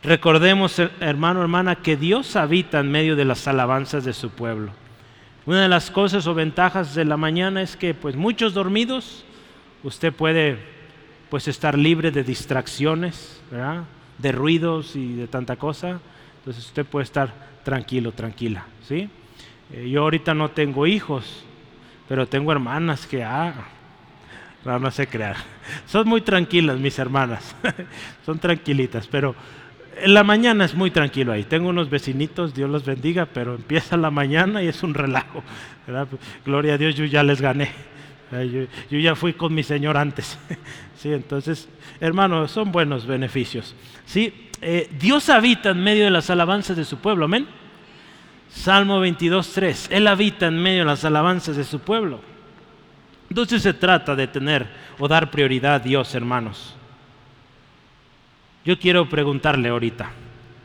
[0.03, 4.73] Recordemos, hermano, hermana, que Dios habita en medio de las alabanzas de su pueblo.
[5.45, 9.25] Una de las cosas o ventajas de la mañana es que, pues, muchos dormidos,
[9.83, 10.59] usted puede,
[11.29, 13.43] pues, estar libre de distracciones,
[14.17, 16.01] de ruidos y de tanta cosa.
[16.39, 19.11] Entonces, usted puede estar tranquilo, tranquila, ¿sí?
[19.71, 21.45] Eh, yo ahorita no tengo hijos,
[22.09, 23.53] pero tengo hermanas que, ah,
[24.65, 25.37] no, no sé crear.
[25.87, 27.55] Son muy tranquilas mis hermanas.
[28.25, 29.35] Son tranquilitas, pero
[30.07, 31.45] la mañana es muy tranquilo ahí.
[31.45, 35.43] Tengo unos vecinitos, Dios los bendiga, pero empieza la mañana y es un relajo.
[36.45, 37.70] Gloria a Dios, yo ya les gané.
[38.91, 40.38] Yo, ya fui con mi Señor antes.
[41.01, 41.66] Sí, entonces,
[41.99, 43.74] hermanos, son buenos beneficios.
[44.05, 47.47] Sí, eh, Dios habita en medio de las alabanzas de su pueblo, amén.
[48.51, 52.20] Salmo 22.3, Él habita en medio de las alabanzas de su pueblo.
[53.30, 54.66] Entonces se trata de tener
[54.99, 56.76] o dar prioridad a Dios, hermanos.
[58.65, 60.11] Yo quiero preguntarle ahorita,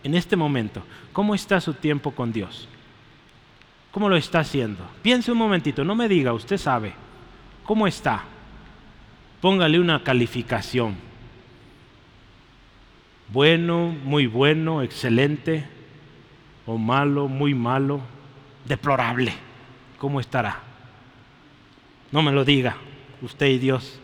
[0.04, 0.84] en este momento,
[1.14, 2.68] ¿cómo está su tiempo con Dios?
[3.92, 4.86] ¿Cómo lo está haciendo?
[5.02, 6.94] Piense un momentito, no me diga, usted sabe.
[7.64, 8.24] ¿Cómo está?
[9.40, 10.96] Póngale una calificación.
[13.30, 15.66] Bueno, muy bueno, excelente,
[16.66, 18.02] o malo, muy malo,
[18.66, 19.34] deplorable.
[19.98, 20.60] ¿Cómo estará?
[22.12, 22.76] No me lo diga,
[23.22, 24.00] usted y Dios.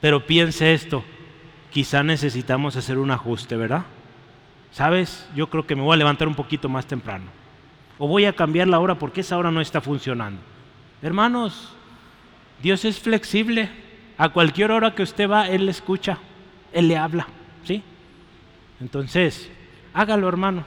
[0.00, 1.02] Pero piense esto,
[1.70, 3.84] quizá necesitamos hacer un ajuste, ¿verdad?
[4.72, 5.28] ¿Sabes?
[5.34, 7.26] Yo creo que me voy a levantar un poquito más temprano.
[7.98, 10.40] O voy a cambiar la hora porque esa hora no está funcionando.
[11.02, 11.72] Hermanos,
[12.62, 13.70] Dios es flexible.
[14.18, 16.18] A cualquier hora que usted va, Él le escucha,
[16.72, 17.26] Él le habla,
[17.64, 17.82] ¿sí?
[18.80, 19.50] Entonces,
[19.92, 20.64] hágalo, hermano.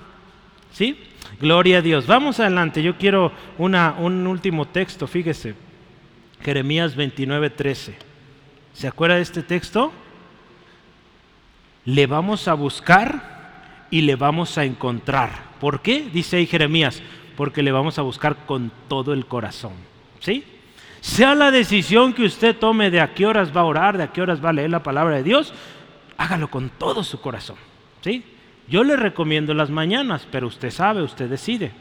[0.72, 1.00] ¿Sí?
[1.41, 2.06] Gloria a Dios.
[2.06, 2.84] Vamos adelante.
[2.84, 5.56] Yo quiero un último texto, fíjese.
[6.41, 7.95] Jeremías 29:13.
[8.74, 9.91] ¿Se acuerda de este texto?
[11.95, 15.31] Le vamos a buscar y le vamos a encontrar.
[15.59, 16.07] ¿Por qué?
[16.13, 17.01] Dice ahí Jeremías,
[17.35, 19.73] porque le vamos a buscar con todo el corazón.
[20.19, 20.43] ¿Sí?
[21.01, 24.11] Sea la decisión que usted tome de a qué horas va a orar, de a
[24.11, 25.51] qué horas va a leer la palabra de Dios,
[26.17, 27.57] hágalo con todo su corazón.
[28.01, 28.23] ¿Sí?
[28.67, 31.71] Yo le recomiendo las mañanas, pero usted sabe, usted decide.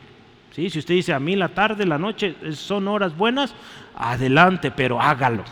[0.53, 0.71] ¿Sí?
[0.71, 3.55] Si usted dice a mí la tarde, la noche son horas buenas,
[3.95, 5.45] adelante, pero hágalo.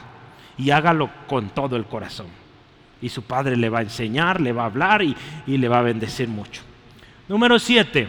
[0.57, 2.46] Y hágalo con todo el corazón.
[3.01, 5.15] Y su padre le va a enseñar, le va a hablar y,
[5.47, 6.63] y le va a bendecir mucho.
[7.29, 8.09] Número siete.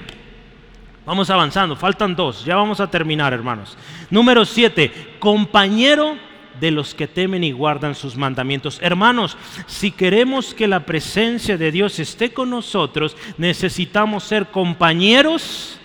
[1.05, 3.77] Vamos avanzando, faltan dos, ya vamos a terminar hermanos.
[4.09, 6.17] Número siete, compañero
[6.59, 8.79] de los que temen y guardan sus mandamientos.
[8.81, 15.79] Hermanos, si queremos que la presencia de Dios esté con nosotros, necesitamos ser compañeros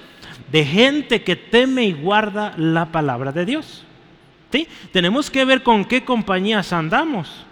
[0.50, 3.84] de gente que teme y guarda la palabra de Dios.
[4.50, 4.66] ¿Sí?
[4.92, 7.46] Tenemos que ver con qué compañías andamos.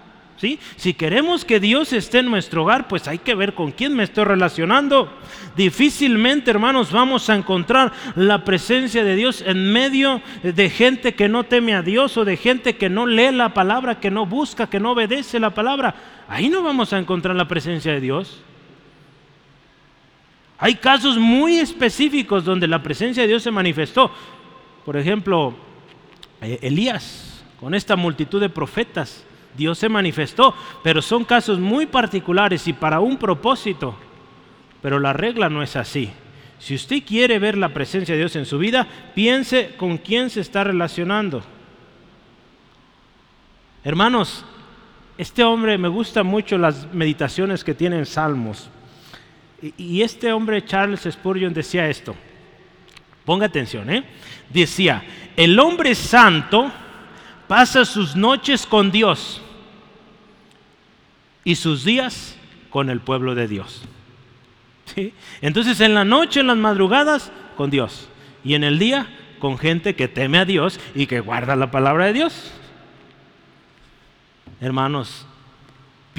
[0.77, 4.05] Si queremos que Dios esté en nuestro hogar, pues hay que ver con quién me
[4.05, 5.13] estoy relacionando.
[5.55, 11.45] Difícilmente, hermanos, vamos a encontrar la presencia de Dios en medio de gente que no
[11.45, 14.81] teme a Dios o de gente que no lee la palabra, que no busca, que
[14.81, 15.95] no obedece la palabra.
[16.27, 18.41] Ahí no vamos a encontrar la presencia de Dios.
[20.57, 24.11] Hay casos muy específicos donde la presencia de Dios se manifestó.
[24.87, 25.55] Por ejemplo,
[26.41, 29.27] eh, Elías, con esta multitud de profetas
[29.57, 33.97] Dios se manifestó, pero son casos muy particulares y para un propósito.
[34.83, 36.11] Pero la regla no es así.
[36.59, 40.41] Si usted quiere ver la presencia de Dios en su vida, piense con quién se
[40.41, 41.43] está relacionando.
[43.83, 44.45] Hermanos,
[45.17, 48.71] este hombre me gusta mucho las meditaciones que tiene en Salmos.
[49.77, 52.15] Y este hombre, Charles Spurgeon, decía esto.
[53.25, 54.05] Ponga atención, ¿eh?
[54.49, 55.03] Decía,
[55.37, 56.73] el hombre santo
[57.51, 59.43] pasa sus noches con Dios
[61.43, 62.37] y sus días
[62.71, 63.83] con el pueblo de Dios.
[65.41, 68.09] Entonces en la noche, en las madrugadas, con Dios.
[68.45, 69.09] Y en el día,
[69.41, 72.53] con gente que teme a Dios y que guarda la palabra de Dios.
[74.61, 75.27] Hermanos,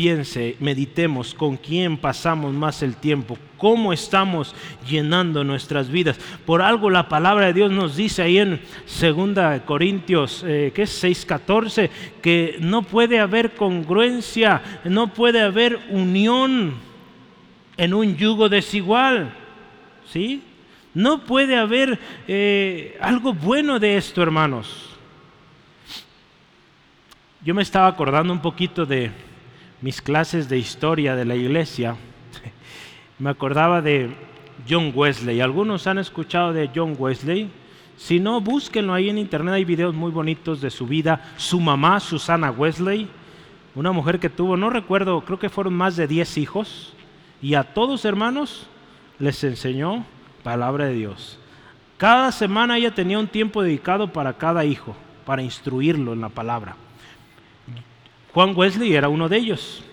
[0.02, 4.56] piense, meditemos con quién pasamos más el tiempo, cómo estamos
[4.90, 6.20] llenando nuestras vidas.
[6.44, 8.60] Por algo la palabra de Dios nos dice ahí en
[9.00, 16.74] 2 Corintios, que es 6:14, que no puede haber congruencia, no puede haber unión
[17.78, 19.32] en un yugo desigual.
[20.12, 20.42] ¿Sí?
[20.96, 24.98] No puede haber eh, algo bueno de esto, hermanos.
[27.46, 29.30] Yo me estaba acordando un poquito de
[29.82, 31.96] mis clases de historia de la iglesia,
[33.20, 34.12] me acordaba de
[34.70, 35.42] John Wesley.
[35.42, 37.50] Algunos han escuchado de John Wesley.
[37.98, 41.34] Si no, búsquenlo ahí en internet, hay videos muy bonitos de su vida.
[41.38, 43.08] Su mamá, Susana Wesley,
[43.76, 46.94] una mujer que tuvo, no recuerdo, creo que fueron más de 10 hijos,
[47.42, 48.68] y a todos hermanos
[49.18, 50.06] les enseñó
[50.44, 51.40] palabra de Dios.
[51.98, 56.76] Cada semana ella tenía un tiempo dedicado para cada hijo, para instruirlo en la palabra.
[58.34, 59.84] Juan Wesley era uno de ellos.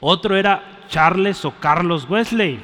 [0.00, 2.60] Otro era Charles o Carlos Wesley.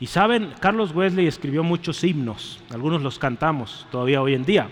[0.00, 4.68] Y saben, Carlos Wesley escribió muchos himnos, algunos los cantamos todavía hoy en día.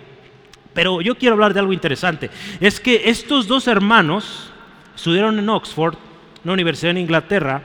[0.72, 2.30] Pero yo quiero hablar de algo interesante.
[2.60, 4.50] Es que estos dos hermanos
[4.94, 5.94] estudiaron en Oxford,
[6.42, 7.62] una universidad en Inglaterra,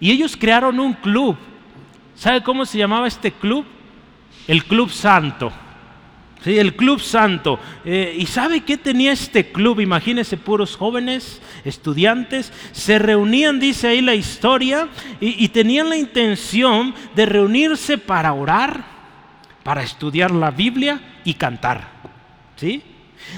[0.00, 1.36] y ellos crearon un club.
[2.14, 3.64] ¿Sabe cómo se llamaba este club?
[4.46, 5.52] El Club Santo
[6.44, 7.58] el Club Santo.
[7.84, 9.80] Eh, ¿Y sabe qué tenía este club?
[9.80, 14.88] Imagínense, puros jóvenes, estudiantes, se reunían, dice ahí la historia,
[15.20, 18.84] y, tenían la intención de reunirse para orar,
[19.62, 21.88] para estudiar la Biblia y cantar.
[22.56, 22.82] ¿Sí?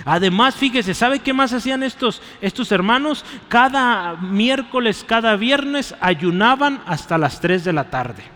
[0.04, 3.24] Además, fíjese, ¿sabe qué más hacían estos, estos hermanos?
[3.48, 8.35] Cada miércoles, cada viernes ayunaban hasta las 3 de la tarde.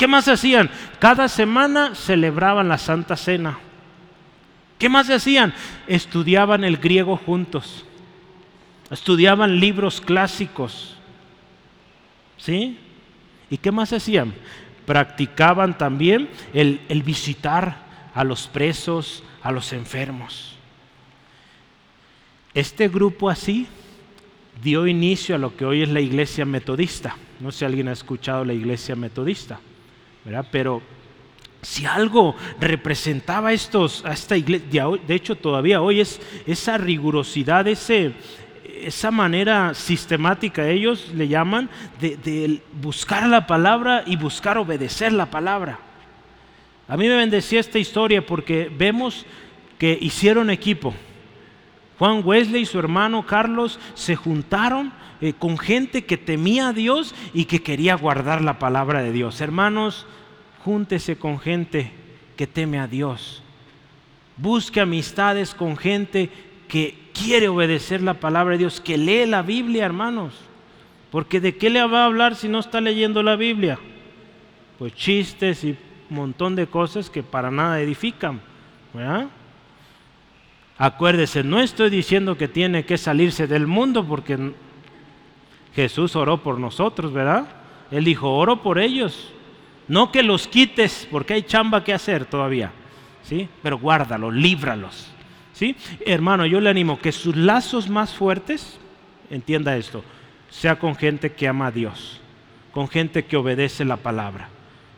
[0.00, 0.70] ¿Qué más hacían?
[0.98, 3.58] Cada semana celebraban la Santa Cena.
[4.78, 5.52] ¿Qué más hacían?
[5.86, 7.84] Estudiaban el griego juntos.
[8.90, 10.96] Estudiaban libros clásicos.
[12.38, 12.78] ¿Sí?
[13.50, 14.32] ¿Y qué más hacían?
[14.86, 17.84] Practicaban también el, el visitar
[18.14, 20.56] a los presos, a los enfermos.
[22.54, 23.66] Este grupo así
[24.62, 27.18] dio inicio a lo que hoy es la iglesia metodista.
[27.38, 29.60] No sé si alguien ha escuchado la iglesia metodista.
[30.50, 30.82] Pero
[31.62, 38.12] si algo representaba estos, a esta iglesia, de hecho todavía hoy es esa rigurosidad, ese,
[38.82, 41.68] esa manera sistemática, ellos le llaman,
[42.00, 45.78] de, buscar la palabra y buscar obedecer la palabra.
[46.88, 49.24] A mí me bendecía esta historia porque vemos
[49.78, 50.94] que hicieron equipo.
[52.00, 54.90] Juan Wesley y su hermano Carlos se juntaron
[55.20, 59.42] eh, con gente que temía a Dios y que quería guardar la palabra de Dios.
[59.42, 60.06] Hermanos,
[60.64, 61.92] júntese con gente
[62.38, 63.42] que teme a Dios.
[64.38, 66.30] Busque amistades con gente
[66.68, 70.32] que quiere obedecer la palabra de Dios, que lee la Biblia, hermanos.
[71.10, 73.78] Porque de qué le va a hablar si no está leyendo la Biblia?
[74.78, 75.76] Pues chistes y
[76.08, 78.40] un montón de cosas que para nada edifican.
[80.82, 84.54] Acuérdese, no estoy diciendo que tiene que salirse del mundo porque
[85.74, 87.48] Jesús oró por nosotros, ¿verdad?
[87.90, 89.30] Él dijo, oro por ellos.
[89.88, 92.72] No que los quites porque hay chamba que hacer todavía.
[93.22, 93.46] ¿Sí?
[93.62, 95.12] Pero guárdalos, líbralos.
[95.52, 95.76] ¿Sí?
[96.06, 98.80] Hermano, yo le animo que sus lazos más fuertes,
[99.28, 100.02] entienda esto,
[100.48, 102.22] sea con gente que ama a Dios,
[102.72, 104.48] con gente que obedece la palabra.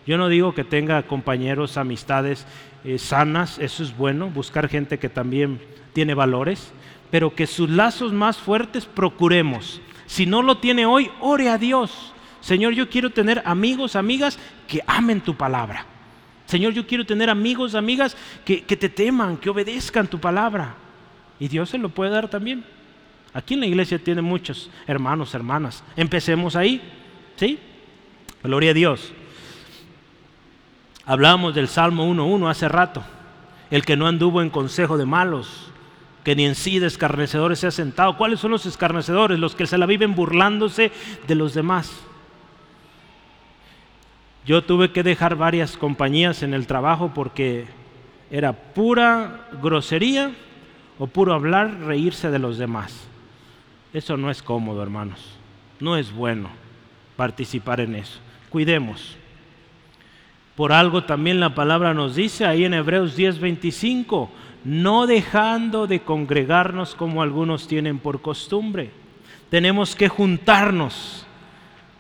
[0.07, 2.47] Yo no digo que tenga compañeros, amistades
[2.85, 5.61] eh, sanas, eso es bueno, buscar gente que también
[5.93, 6.73] tiene valores,
[7.11, 9.81] pero que sus lazos más fuertes procuremos.
[10.07, 12.13] Si no lo tiene hoy, ore a Dios.
[12.41, 15.87] Señor, yo quiero tener amigos, amigas que amen tu palabra.
[16.47, 20.75] Señor, yo quiero tener amigos, amigas que, que te teman, que obedezcan tu palabra.
[21.39, 22.65] Y Dios se lo puede dar también.
[23.33, 25.83] Aquí en la iglesia tiene muchos hermanos, hermanas.
[25.97, 26.83] Empecemos ahí.
[27.37, 27.59] ¿Sí?
[28.43, 29.13] Gloria a Dios.
[31.05, 33.03] Hablábamos del Salmo 1.1 hace rato.
[33.71, 35.73] El que no anduvo en consejo de malos,
[36.25, 38.17] que ni en sí de escarnecedores se ha sentado.
[38.17, 39.39] ¿Cuáles son los escarnecedores?
[39.39, 40.93] Los que se la viven burlándose
[41.27, 41.93] de los demás.
[44.45, 47.67] Yo tuve que dejar varias compañías en el trabajo porque
[48.31, 50.33] era pura grosería
[50.99, 53.09] o puro hablar, reírse de los demás.
[53.93, 55.39] Eso no es cómodo, hermanos.
[55.81, 56.51] No es bueno
[57.17, 58.19] participar en eso.
[58.51, 59.17] Cuidemos.
[60.57, 64.31] Por algo también la palabra nos dice ahí en Hebreos 10:25,
[64.65, 68.91] no dejando de congregarnos como algunos tienen por costumbre.
[69.51, 71.27] Tenemos que juntarnos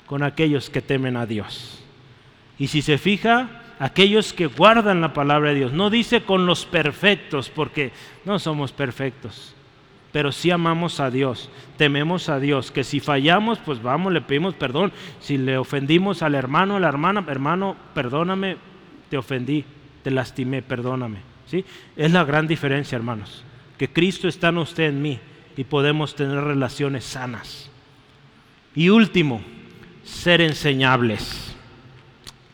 [0.07, 1.82] con aquellos que temen a Dios.
[2.59, 6.66] Y si se fija, aquellos que guardan la palabra de Dios, no dice con los
[6.66, 7.92] perfectos, porque
[8.24, 9.55] no somos perfectos
[10.12, 11.48] pero si amamos a Dios,
[11.78, 14.92] tememos a Dios, que si fallamos, pues vamos, le pedimos perdón.
[15.20, 18.58] Si le ofendimos al hermano, a la hermana, hermano, perdóname,
[19.08, 19.64] te ofendí,
[20.02, 21.18] te lastimé, perdóname.
[21.46, 21.64] ¿Sí?
[21.96, 23.42] Es la gran diferencia, hermanos,
[23.78, 25.18] que Cristo está en usted, en mí,
[25.56, 27.70] y podemos tener relaciones sanas.
[28.74, 29.42] Y último,
[30.04, 31.51] ser enseñables.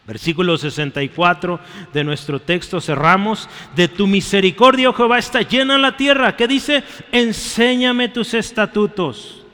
[0.09, 1.61] Versículo 64
[1.93, 3.47] de nuestro texto cerramos.
[3.77, 6.35] De tu misericordia, oh Jehová, está llena la tierra.
[6.35, 6.83] ¿Qué dice?
[7.13, 9.45] Enséñame tus estatutos.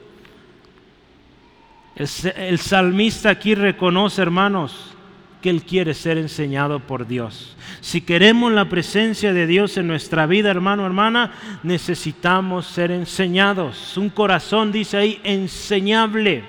[1.97, 4.95] El, el, salmista aquí reconoce, hermanos,
[5.41, 7.57] que él quiere ser enseñado por Dios.
[7.81, 11.33] Si queremos la presencia de Dios en nuestra vida, hermano, hermana,
[11.63, 13.97] necesitamos ser enseñados.
[13.97, 16.45] Un corazón, dice ahí, enseñable.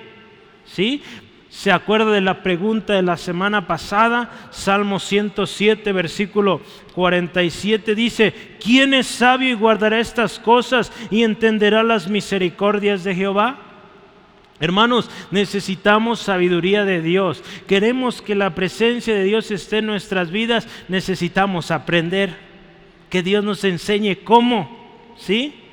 [0.65, 1.01] ¿Sí?
[1.49, 4.49] ¿Se acuerda de la pregunta de la semana pasada?
[4.51, 6.61] Salmo 107, versículo
[6.93, 13.59] 47 dice, ¿quién es sabio y guardará estas cosas y entenderá las misericordias de Jehová?
[14.59, 17.43] Hermanos, necesitamos sabiduría de Dios.
[17.67, 20.67] Queremos que la presencia de Dios esté en nuestras vidas.
[20.87, 22.35] Necesitamos aprender.
[23.09, 25.15] Que Dios nos enseñe cómo.
[25.15, 25.66] ¿Sí?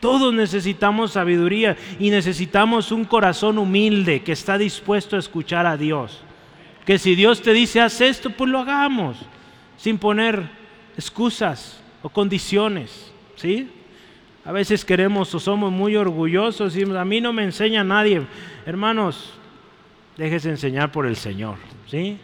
[0.00, 6.20] Todos necesitamos sabiduría y necesitamos un corazón humilde que está dispuesto a escuchar a Dios.
[6.86, 9.18] Que si Dios te dice haz esto, pues lo hagamos,
[9.76, 10.48] sin poner
[10.96, 13.12] excusas o condiciones.
[13.36, 13.68] ¿sí?
[14.44, 18.22] A veces queremos o somos muy orgullosos y a mí no me enseña nadie.
[18.64, 19.32] Hermanos,
[20.16, 21.56] déjese enseñar por el Señor.
[21.88, 22.18] ¿sí?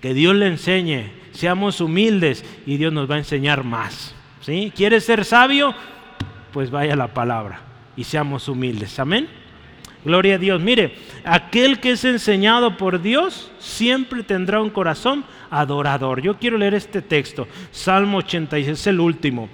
[0.00, 4.14] Que Dios le enseñe, seamos humildes y Dios nos va a enseñar más.
[4.40, 4.72] ¿sí?
[4.74, 5.74] ¿Quieres ser sabio?
[6.58, 7.60] Pues vaya la palabra
[7.96, 8.98] y seamos humildes.
[8.98, 9.28] Amén.
[10.04, 10.60] Gloria a Dios.
[10.60, 10.92] Mire,
[11.22, 16.20] aquel que es enseñado por Dios siempre tendrá un corazón adorador.
[16.20, 17.46] Yo quiero leer este texto.
[17.70, 19.48] Salmo 86, es el último.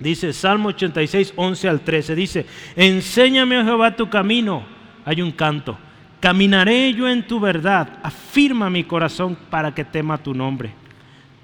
[0.00, 2.16] Dice Salmo 86, 11 al 13.
[2.16, 4.64] Dice, enséñame, oh Jehová, tu camino.
[5.04, 5.78] Hay un canto.
[6.18, 8.00] Caminaré yo en tu verdad.
[8.02, 10.74] Afirma mi corazón para que tema tu nombre.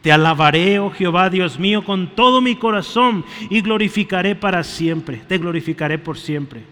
[0.03, 5.19] Te alabaré, oh Jehová, Dios mío, con todo mi corazón y glorificaré para siempre.
[5.29, 6.63] Te glorificaré por siempre.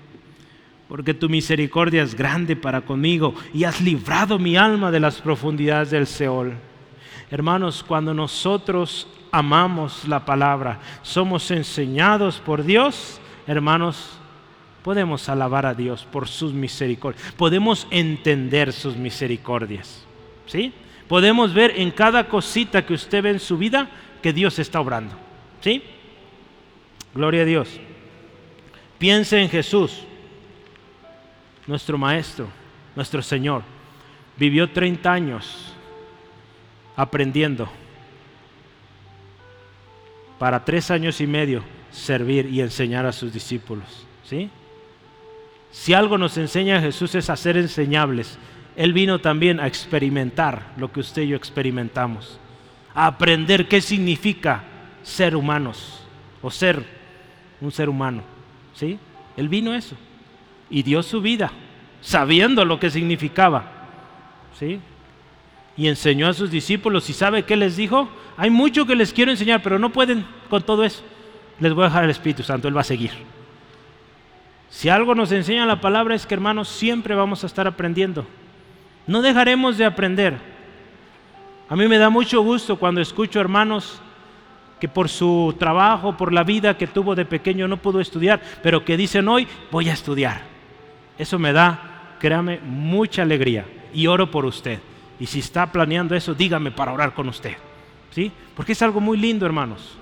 [0.89, 5.91] Porque tu misericordia es grande para conmigo y has librado mi alma de las profundidades
[5.91, 6.55] del Seol.
[7.31, 14.19] Hermanos, cuando nosotros amamos la palabra, somos enseñados por Dios, hermanos,
[14.83, 17.33] podemos alabar a Dios por sus misericordias.
[17.33, 20.07] Podemos entender sus misericordias.
[20.47, 20.73] ¿Sí?
[21.09, 23.89] Podemos ver en cada cosita que usted ve en su vida
[24.23, 25.15] que Dios está obrando.
[25.61, 25.83] ¿Sí?
[27.15, 27.81] Gloria a Dios.
[28.99, 30.05] Piense en Jesús,
[31.67, 32.49] nuestro Maestro,
[32.95, 33.63] nuestro Señor.
[34.37, 35.75] Vivió 30 años
[36.95, 37.69] aprendiendo
[40.39, 44.07] para tres años y medio servir y enseñar a sus discípulos.
[44.25, 44.51] ¿sí?
[45.71, 48.39] Si algo nos enseña Jesús es a ser enseñables.
[48.79, 52.39] Él vino también a experimentar lo que usted y yo experimentamos,
[52.95, 54.63] a aprender qué significa
[55.03, 56.05] ser humanos
[56.41, 56.87] o ser
[57.61, 58.23] un ser humano.
[58.75, 58.97] ¿sí?
[59.37, 59.97] Él vino eso
[60.71, 61.51] y dio su vida
[62.01, 63.65] sabiendo lo que significaba.
[64.57, 64.79] ¿sí?
[65.77, 68.09] Y enseñó a sus discípulos y sabe qué les dijo.
[68.37, 71.03] Hay mucho que les quiero enseñar, pero no pueden con todo eso.
[71.59, 73.11] Les voy a dejar el Espíritu Santo, Él va a seguir.
[74.71, 78.25] Si algo nos enseña la palabra es que hermanos siempre vamos a estar aprendiendo.
[79.09, 80.35] No dejaremos de aprender.
[81.69, 84.01] A mí me da mucho gusto cuando escucho hermanos
[84.79, 88.85] que por su trabajo, por la vida que tuvo de pequeño no pudo estudiar, pero
[88.85, 90.43] que dicen hoy voy a estudiar.
[91.19, 94.79] Eso me da, créame, mucha alegría y oro por usted.
[95.19, 97.57] Y si está planeando eso, dígame para orar con usted.
[98.11, 98.31] ¿Sí?
[98.55, 99.97] Porque es algo muy lindo, hermanos,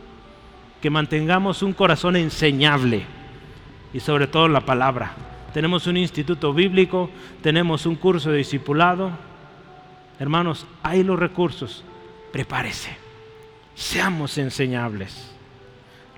[0.82, 3.04] que mantengamos un corazón enseñable
[3.94, 5.14] y sobre todo la palabra.
[5.57, 7.09] Tenemos un instituto bíblico,
[7.40, 9.11] tenemos un curso de discipulado.
[10.20, 11.82] Hermanos, hay los recursos.
[12.30, 12.94] Prepárese.
[13.74, 15.34] Seamos enseñables.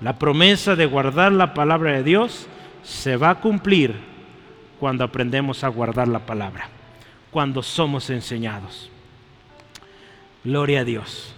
[0.01, 2.49] La promesa de guardar la palabra de Dios
[2.83, 3.95] se va a cumplir
[4.81, 6.69] cuando aprendemos a guardar la palabra,
[7.31, 8.91] cuando somos enseñados.
[10.43, 11.33] Gloria a Dios.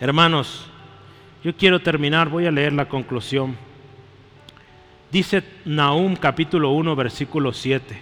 [0.00, 0.68] Hermanos,
[1.44, 3.67] yo quiero terminar, voy a leer la conclusión.
[5.10, 7.98] Dice Nahum capítulo 1 versículo 7.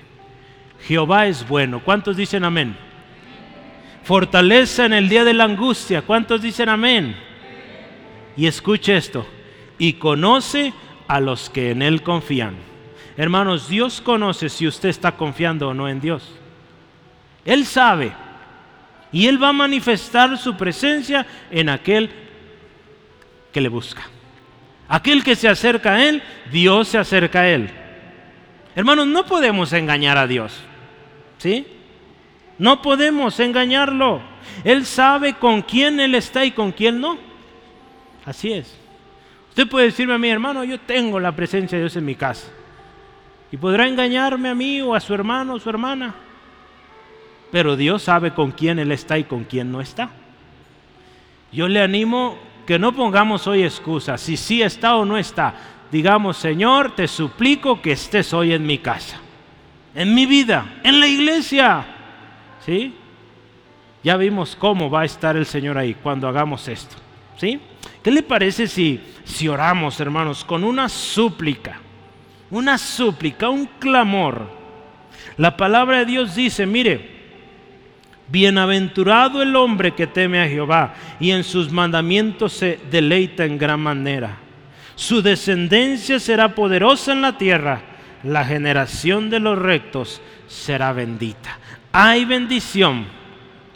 [0.86, 1.80] Jehová es bueno.
[1.84, 2.76] ¿Cuántos dicen amén?
[4.02, 6.02] Fortaleza en el día de la angustia.
[6.02, 7.16] ¿Cuántos dicen amén?
[8.36, 9.26] Y escuche esto.
[9.78, 10.72] Y conoce
[11.06, 12.56] a los que en Él confían.
[13.16, 16.36] Hermanos, Dios conoce si usted está confiando o no en Dios.
[17.44, 18.12] Él sabe.
[19.12, 22.10] Y Él va a manifestar su presencia en aquel
[23.52, 24.08] que le busca.
[24.88, 26.22] Aquel que se acerca a Él,
[26.52, 27.70] Dios se acerca a Él.
[28.74, 30.60] Hermanos, no podemos engañar a Dios.
[31.38, 31.66] ¿Sí?
[32.58, 34.20] No podemos engañarlo.
[34.64, 37.18] Él sabe con quién Él está y con quién no.
[38.24, 38.76] Así es.
[39.50, 42.48] Usted puede decirme a mi hermano, yo tengo la presencia de Dios en mi casa.
[43.50, 46.14] Y podrá engañarme a mí o a su hermano o su hermana.
[47.50, 50.10] Pero Dios sabe con quién Él está y con quién no está.
[51.52, 55.54] Yo le animo que no pongamos hoy excusas, si sí está o no está.
[55.90, 59.20] Digamos, Señor, te suplico que estés hoy en mi casa,
[59.94, 61.86] en mi vida, en la iglesia.
[62.64, 62.94] ¿Sí?
[64.02, 66.96] Ya vimos cómo va a estar el Señor ahí cuando hagamos esto.
[67.36, 67.60] ¿Sí?
[68.02, 71.80] ¿Qué le parece si, si oramos, hermanos, con una súplica?
[72.50, 74.50] Una súplica, un clamor.
[75.36, 77.15] La palabra de Dios dice, mire,
[78.28, 83.80] Bienaventurado el hombre que teme a Jehová y en sus mandamientos se deleita en gran
[83.80, 84.38] manera.
[84.96, 87.82] Su descendencia será poderosa en la tierra,
[88.24, 91.58] la generación de los rectos será bendita.
[91.92, 93.06] Hay bendición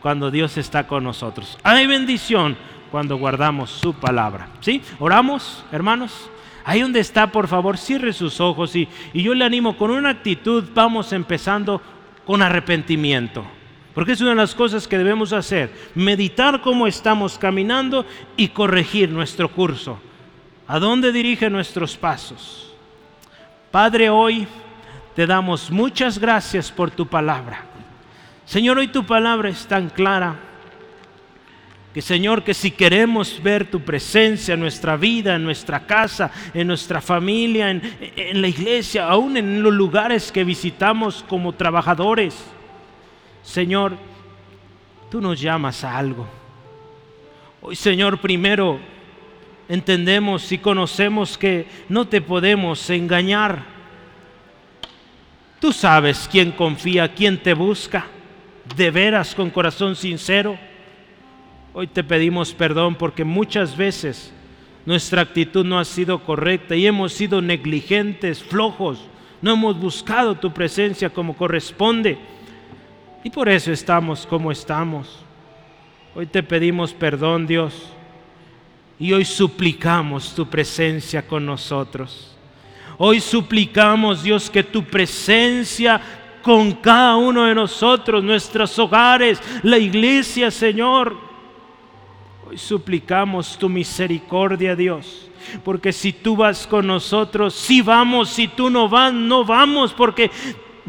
[0.00, 1.58] cuando Dios está con nosotros.
[1.62, 2.56] Hay bendición
[2.90, 4.48] cuando guardamos su palabra.
[4.60, 4.82] ¿Sí?
[4.98, 6.30] Oramos, hermanos.
[6.64, 10.10] Ahí donde está, por favor, cierre sus ojos y, y yo le animo con una
[10.10, 11.80] actitud, vamos empezando
[12.26, 13.44] con arrepentimiento.
[13.94, 18.06] Porque es una de las cosas que debemos hacer, meditar cómo estamos caminando
[18.36, 19.98] y corregir nuestro curso.
[20.68, 22.72] ¿A dónde dirige nuestros pasos?
[23.72, 24.46] Padre, hoy
[25.16, 27.64] te damos muchas gracias por tu palabra.
[28.44, 30.36] Señor, hoy tu palabra es tan clara
[31.92, 36.68] que Señor, que si queremos ver tu presencia en nuestra vida, en nuestra casa, en
[36.68, 37.82] nuestra familia, en,
[38.16, 42.46] en la iglesia, aún en los lugares que visitamos como trabajadores,
[43.50, 43.96] Señor,
[45.10, 46.24] tú nos llamas a algo.
[47.60, 48.78] Hoy, Señor, primero
[49.68, 53.64] entendemos y conocemos que no te podemos engañar.
[55.58, 58.06] Tú sabes quién confía, quién te busca,
[58.76, 60.56] de veras con corazón sincero.
[61.74, 64.32] Hoy te pedimos perdón porque muchas veces
[64.86, 69.00] nuestra actitud no ha sido correcta y hemos sido negligentes, flojos,
[69.42, 72.16] no hemos buscado tu presencia como corresponde.
[73.22, 75.24] Y por eso estamos como estamos.
[76.14, 77.92] Hoy te pedimos perdón, Dios.
[78.98, 82.36] Y hoy suplicamos tu presencia con nosotros.
[82.98, 86.00] Hoy suplicamos, Dios, que tu presencia
[86.42, 91.16] con cada uno de nosotros, nuestros hogares, la iglesia, Señor.
[92.48, 95.30] Hoy suplicamos tu misericordia, Dios.
[95.64, 100.30] Porque si tú vas con nosotros, si vamos, si tú no vas, no vamos, porque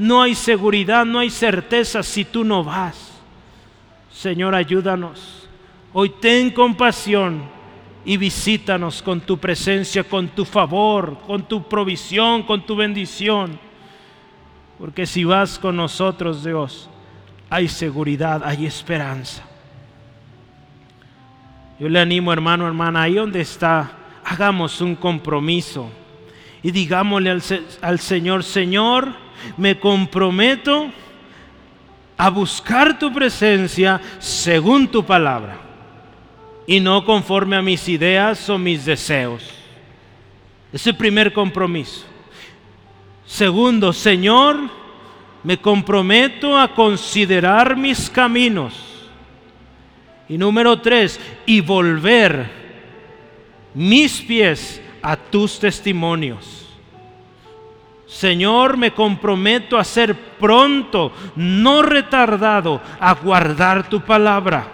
[0.02, 3.12] no hay seguridad, no hay certeza si tú no vas.
[4.12, 5.48] Señor, ayúdanos.
[5.94, 7.44] Hoy ten compasión
[8.04, 13.60] y visítanos con tu presencia, con tu favor, con tu provisión, con tu bendición.
[14.80, 16.90] Porque si vas con nosotros, Dios,
[17.48, 19.44] hay seguridad, hay esperanza.
[21.80, 23.92] Yo le animo, hermano, hermana, ahí donde está,
[24.26, 25.92] hagamos un compromiso
[26.64, 27.44] y digámosle al,
[27.82, 30.92] al Señor, Señor, me comprometo
[32.18, 35.58] a buscar tu presencia según tu palabra
[36.68, 39.50] y no conforme a mis ideas o mis deseos.
[40.72, 42.06] Es el primer compromiso.
[43.26, 44.70] Segundo, Señor,
[45.44, 48.74] me comprometo a considerar mis caminos.
[50.30, 52.50] Y número tres, y volver
[53.74, 56.61] mis pies a tus testimonios.
[58.12, 64.68] Señor, me comprometo a ser pronto, no retardado, a guardar tu palabra.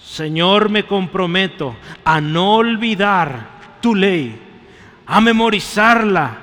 [0.00, 4.40] Señor, me comprometo a no olvidar tu ley,
[5.04, 6.38] a memorizarla,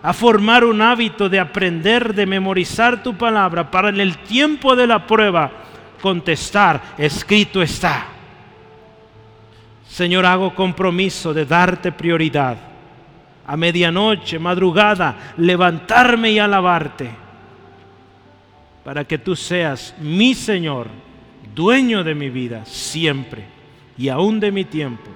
[0.00, 4.86] a formar un hábito de aprender, de memorizar tu palabra para en el tiempo de
[4.86, 5.50] la prueba
[6.00, 8.06] contestar, escrito está.
[9.88, 12.73] Señor, hago compromiso de darte prioridad
[13.46, 17.10] a medianoche, madrugada, levantarme y alabarte,
[18.84, 20.88] para que tú seas mi Señor,
[21.54, 23.44] dueño de mi vida, siempre
[23.96, 25.10] y aún de mi tiempo.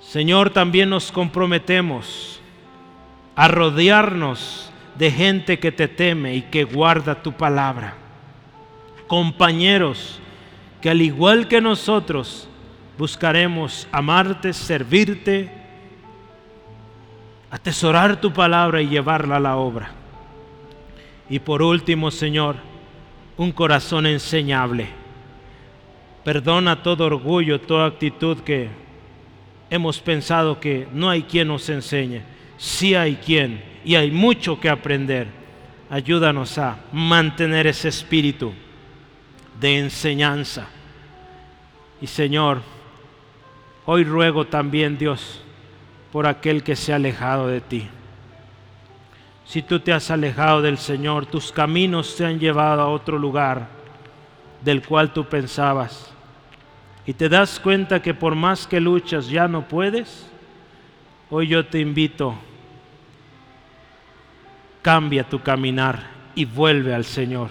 [0.00, 2.40] Señor, también nos comprometemos
[3.36, 7.94] a rodearnos de gente que te teme y que guarda tu palabra.
[9.06, 10.18] Compañeros
[10.80, 12.48] que al igual que nosotros
[12.96, 15.52] buscaremos amarte, servirte,
[17.50, 19.90] atesorar tu palabra y llevarla a la obra.
[21.30, 22.56] Y por último, Señor,
[23.36, 24.88] un corazón enseñable.
[26.24, 28.68] Perdona todo orgullo, toda actitud que
[29.70, 32.22] hemos pensado que no hay quien nos enseñe.
[32.56, 35.28] Sí hay quien y hay mucho que aprender.
[35.90, 38.52] Ayúdanos a mantener ese espíritu
[39.60, 40.68] de enseñanza.
[42.00, 42.60] Y Señor,
[43.86, 45.42] hoy ruego también, Dios,
[46.18, 47.86] por aquel que se ha alejado de ti.
[49.44, 53.68] Si tú te has alejado del Señor, tus caminos te han llevado a otro lugar
[54.60, 56.12] del cual tú pensabas,
[57.06, 60.28] y te das cuenta que por más que luchas ya no puedes,
[61.30, 62.34] hoy yo te invito,
[64.82, 66.02] cambia tu caminar
[66.34, 67.50] y vuelve al Señor.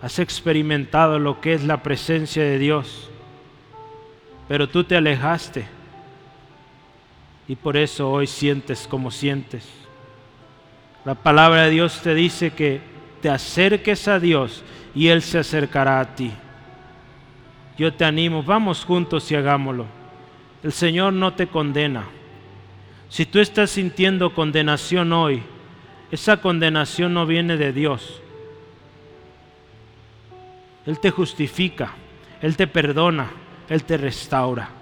[0.00, 3.10] Has experimentado lo que es la presencia de Dios,
[4.48, 5.79] pero tú te alejaste
[7.50, 9.68] y por eso hoy sientes como sientes.
[11.04, 12.80] La palabra de Dios te dice que
[13.20, 14.62] te acerques a Dios
[14.94, 16.30] y Él se acercará a ti.
[17.76, 19.86] Yo te animo, vamos juntos y hagámoslo.
[20.62, 22.04] El Señor no te condena.
[23.08, 25.42] Si tú estás sintiendo condenación hoy,
[26.12, 28.22] esa condenación no viene de Dios.
[30.86, 31.94] Él te justifica,
[32.42, 33.28] Él te perdona,
[33.68, 34.79] Él te restaura.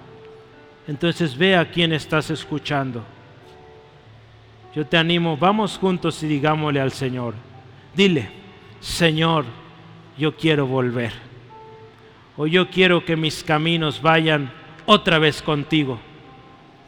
[0.89, 3.05] Entonces ve a quién estás escuchando.
[4.75, 7.35] Yo te animo, vamos juntos y digámosle al Señor.
[7.95, 8.31] Dile,
[8.81, 9.45] Señor,
[10.17, 11.13] yo quiero volver.
[12.39, 14.51] O yo quiero que mis caminos vayan
[14.87, 16.01] otra vez contigo.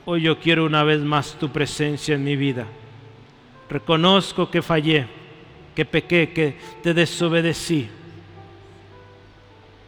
[0.07, 2.67] O yo quiero una vez más tu presencia en mi vida.
[3.69, 5.07] Reconozco que fallé,
[5.75, 7.89] que pequé, que te desobedecí.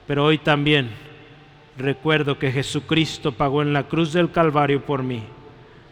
[0.06, 0.90] Pero hoy también
[1.77, 5.23] recuerdo que Jesucristo pagó en la cruz del Calvario por mí,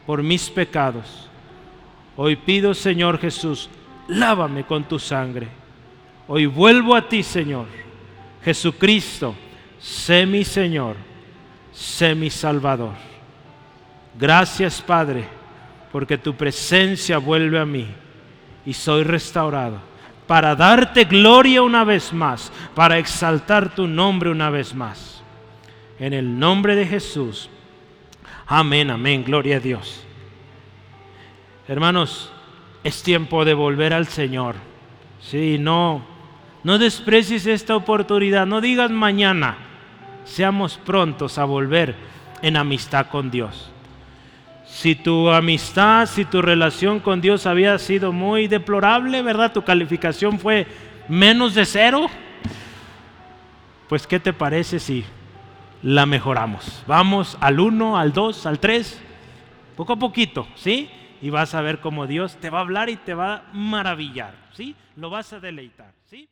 [0.06, 1.28] por mis pecados.
[2.16, 3.70] Hoy pido, Señor Jesús,
[4.08, 5.48] lávame con tu sangre.
[6.28, 7.66] Hoy vuelvo a ti, Señor.
[8.44, 9.34] Jesucristo,
[9.78, 10.96] sé mi Señor,
[11.72, 12.94] sé mi Salvador.
[14.18, 15.26] Gracias, Padre,
[15.92, 17.86] porque tu presencia vuelve a mí
[18.64, 19.90] y soy restaurado
[20.30, 25.19] para darte gloria una vez más, para exaltar tu nombre una vez más.
[26.00, 27.48] En el nombre de Jesús.
[28.46, 29.22] Amén, amén.
[29.22, 30.02] Gloria a Dios.
[31.68, 32.32] Hermanos,
[32.82, 34.56] es tiempo de volver al Señor.
[35.20, 36.02] Sí, no,
[36.64, 38.46] no desprecies esta oportunidad.
[38.46, 39.58] No digas mañana.
[40.24, 41.94] Seamos prontos a volver
[42.42, 43.70] en amistad con Dios.
[44.66, 49.52] Si tu amistad, si tu relación con Dios había sido muy deplorable, ¿verdad?
[49.52, 50.66] Tu calificación fue
[51.08, 52.08] menos de cero
[53.90, 55.04] pues ¿qué te parece si
[55.82, 56.82] la mejoramos?
[56.86, 59.00] Vamos al 1, al 2, al 3,
[59.76, 60.90] poco a poquito, ¿sí?
[61.20, 64.34] Y vas a ver cómo Dios te va a hablar y te va a maravillar,
[64.52, 64.74] ¿sí?
[64.96, 66.30] Lo vas a deleitar, ¿sí?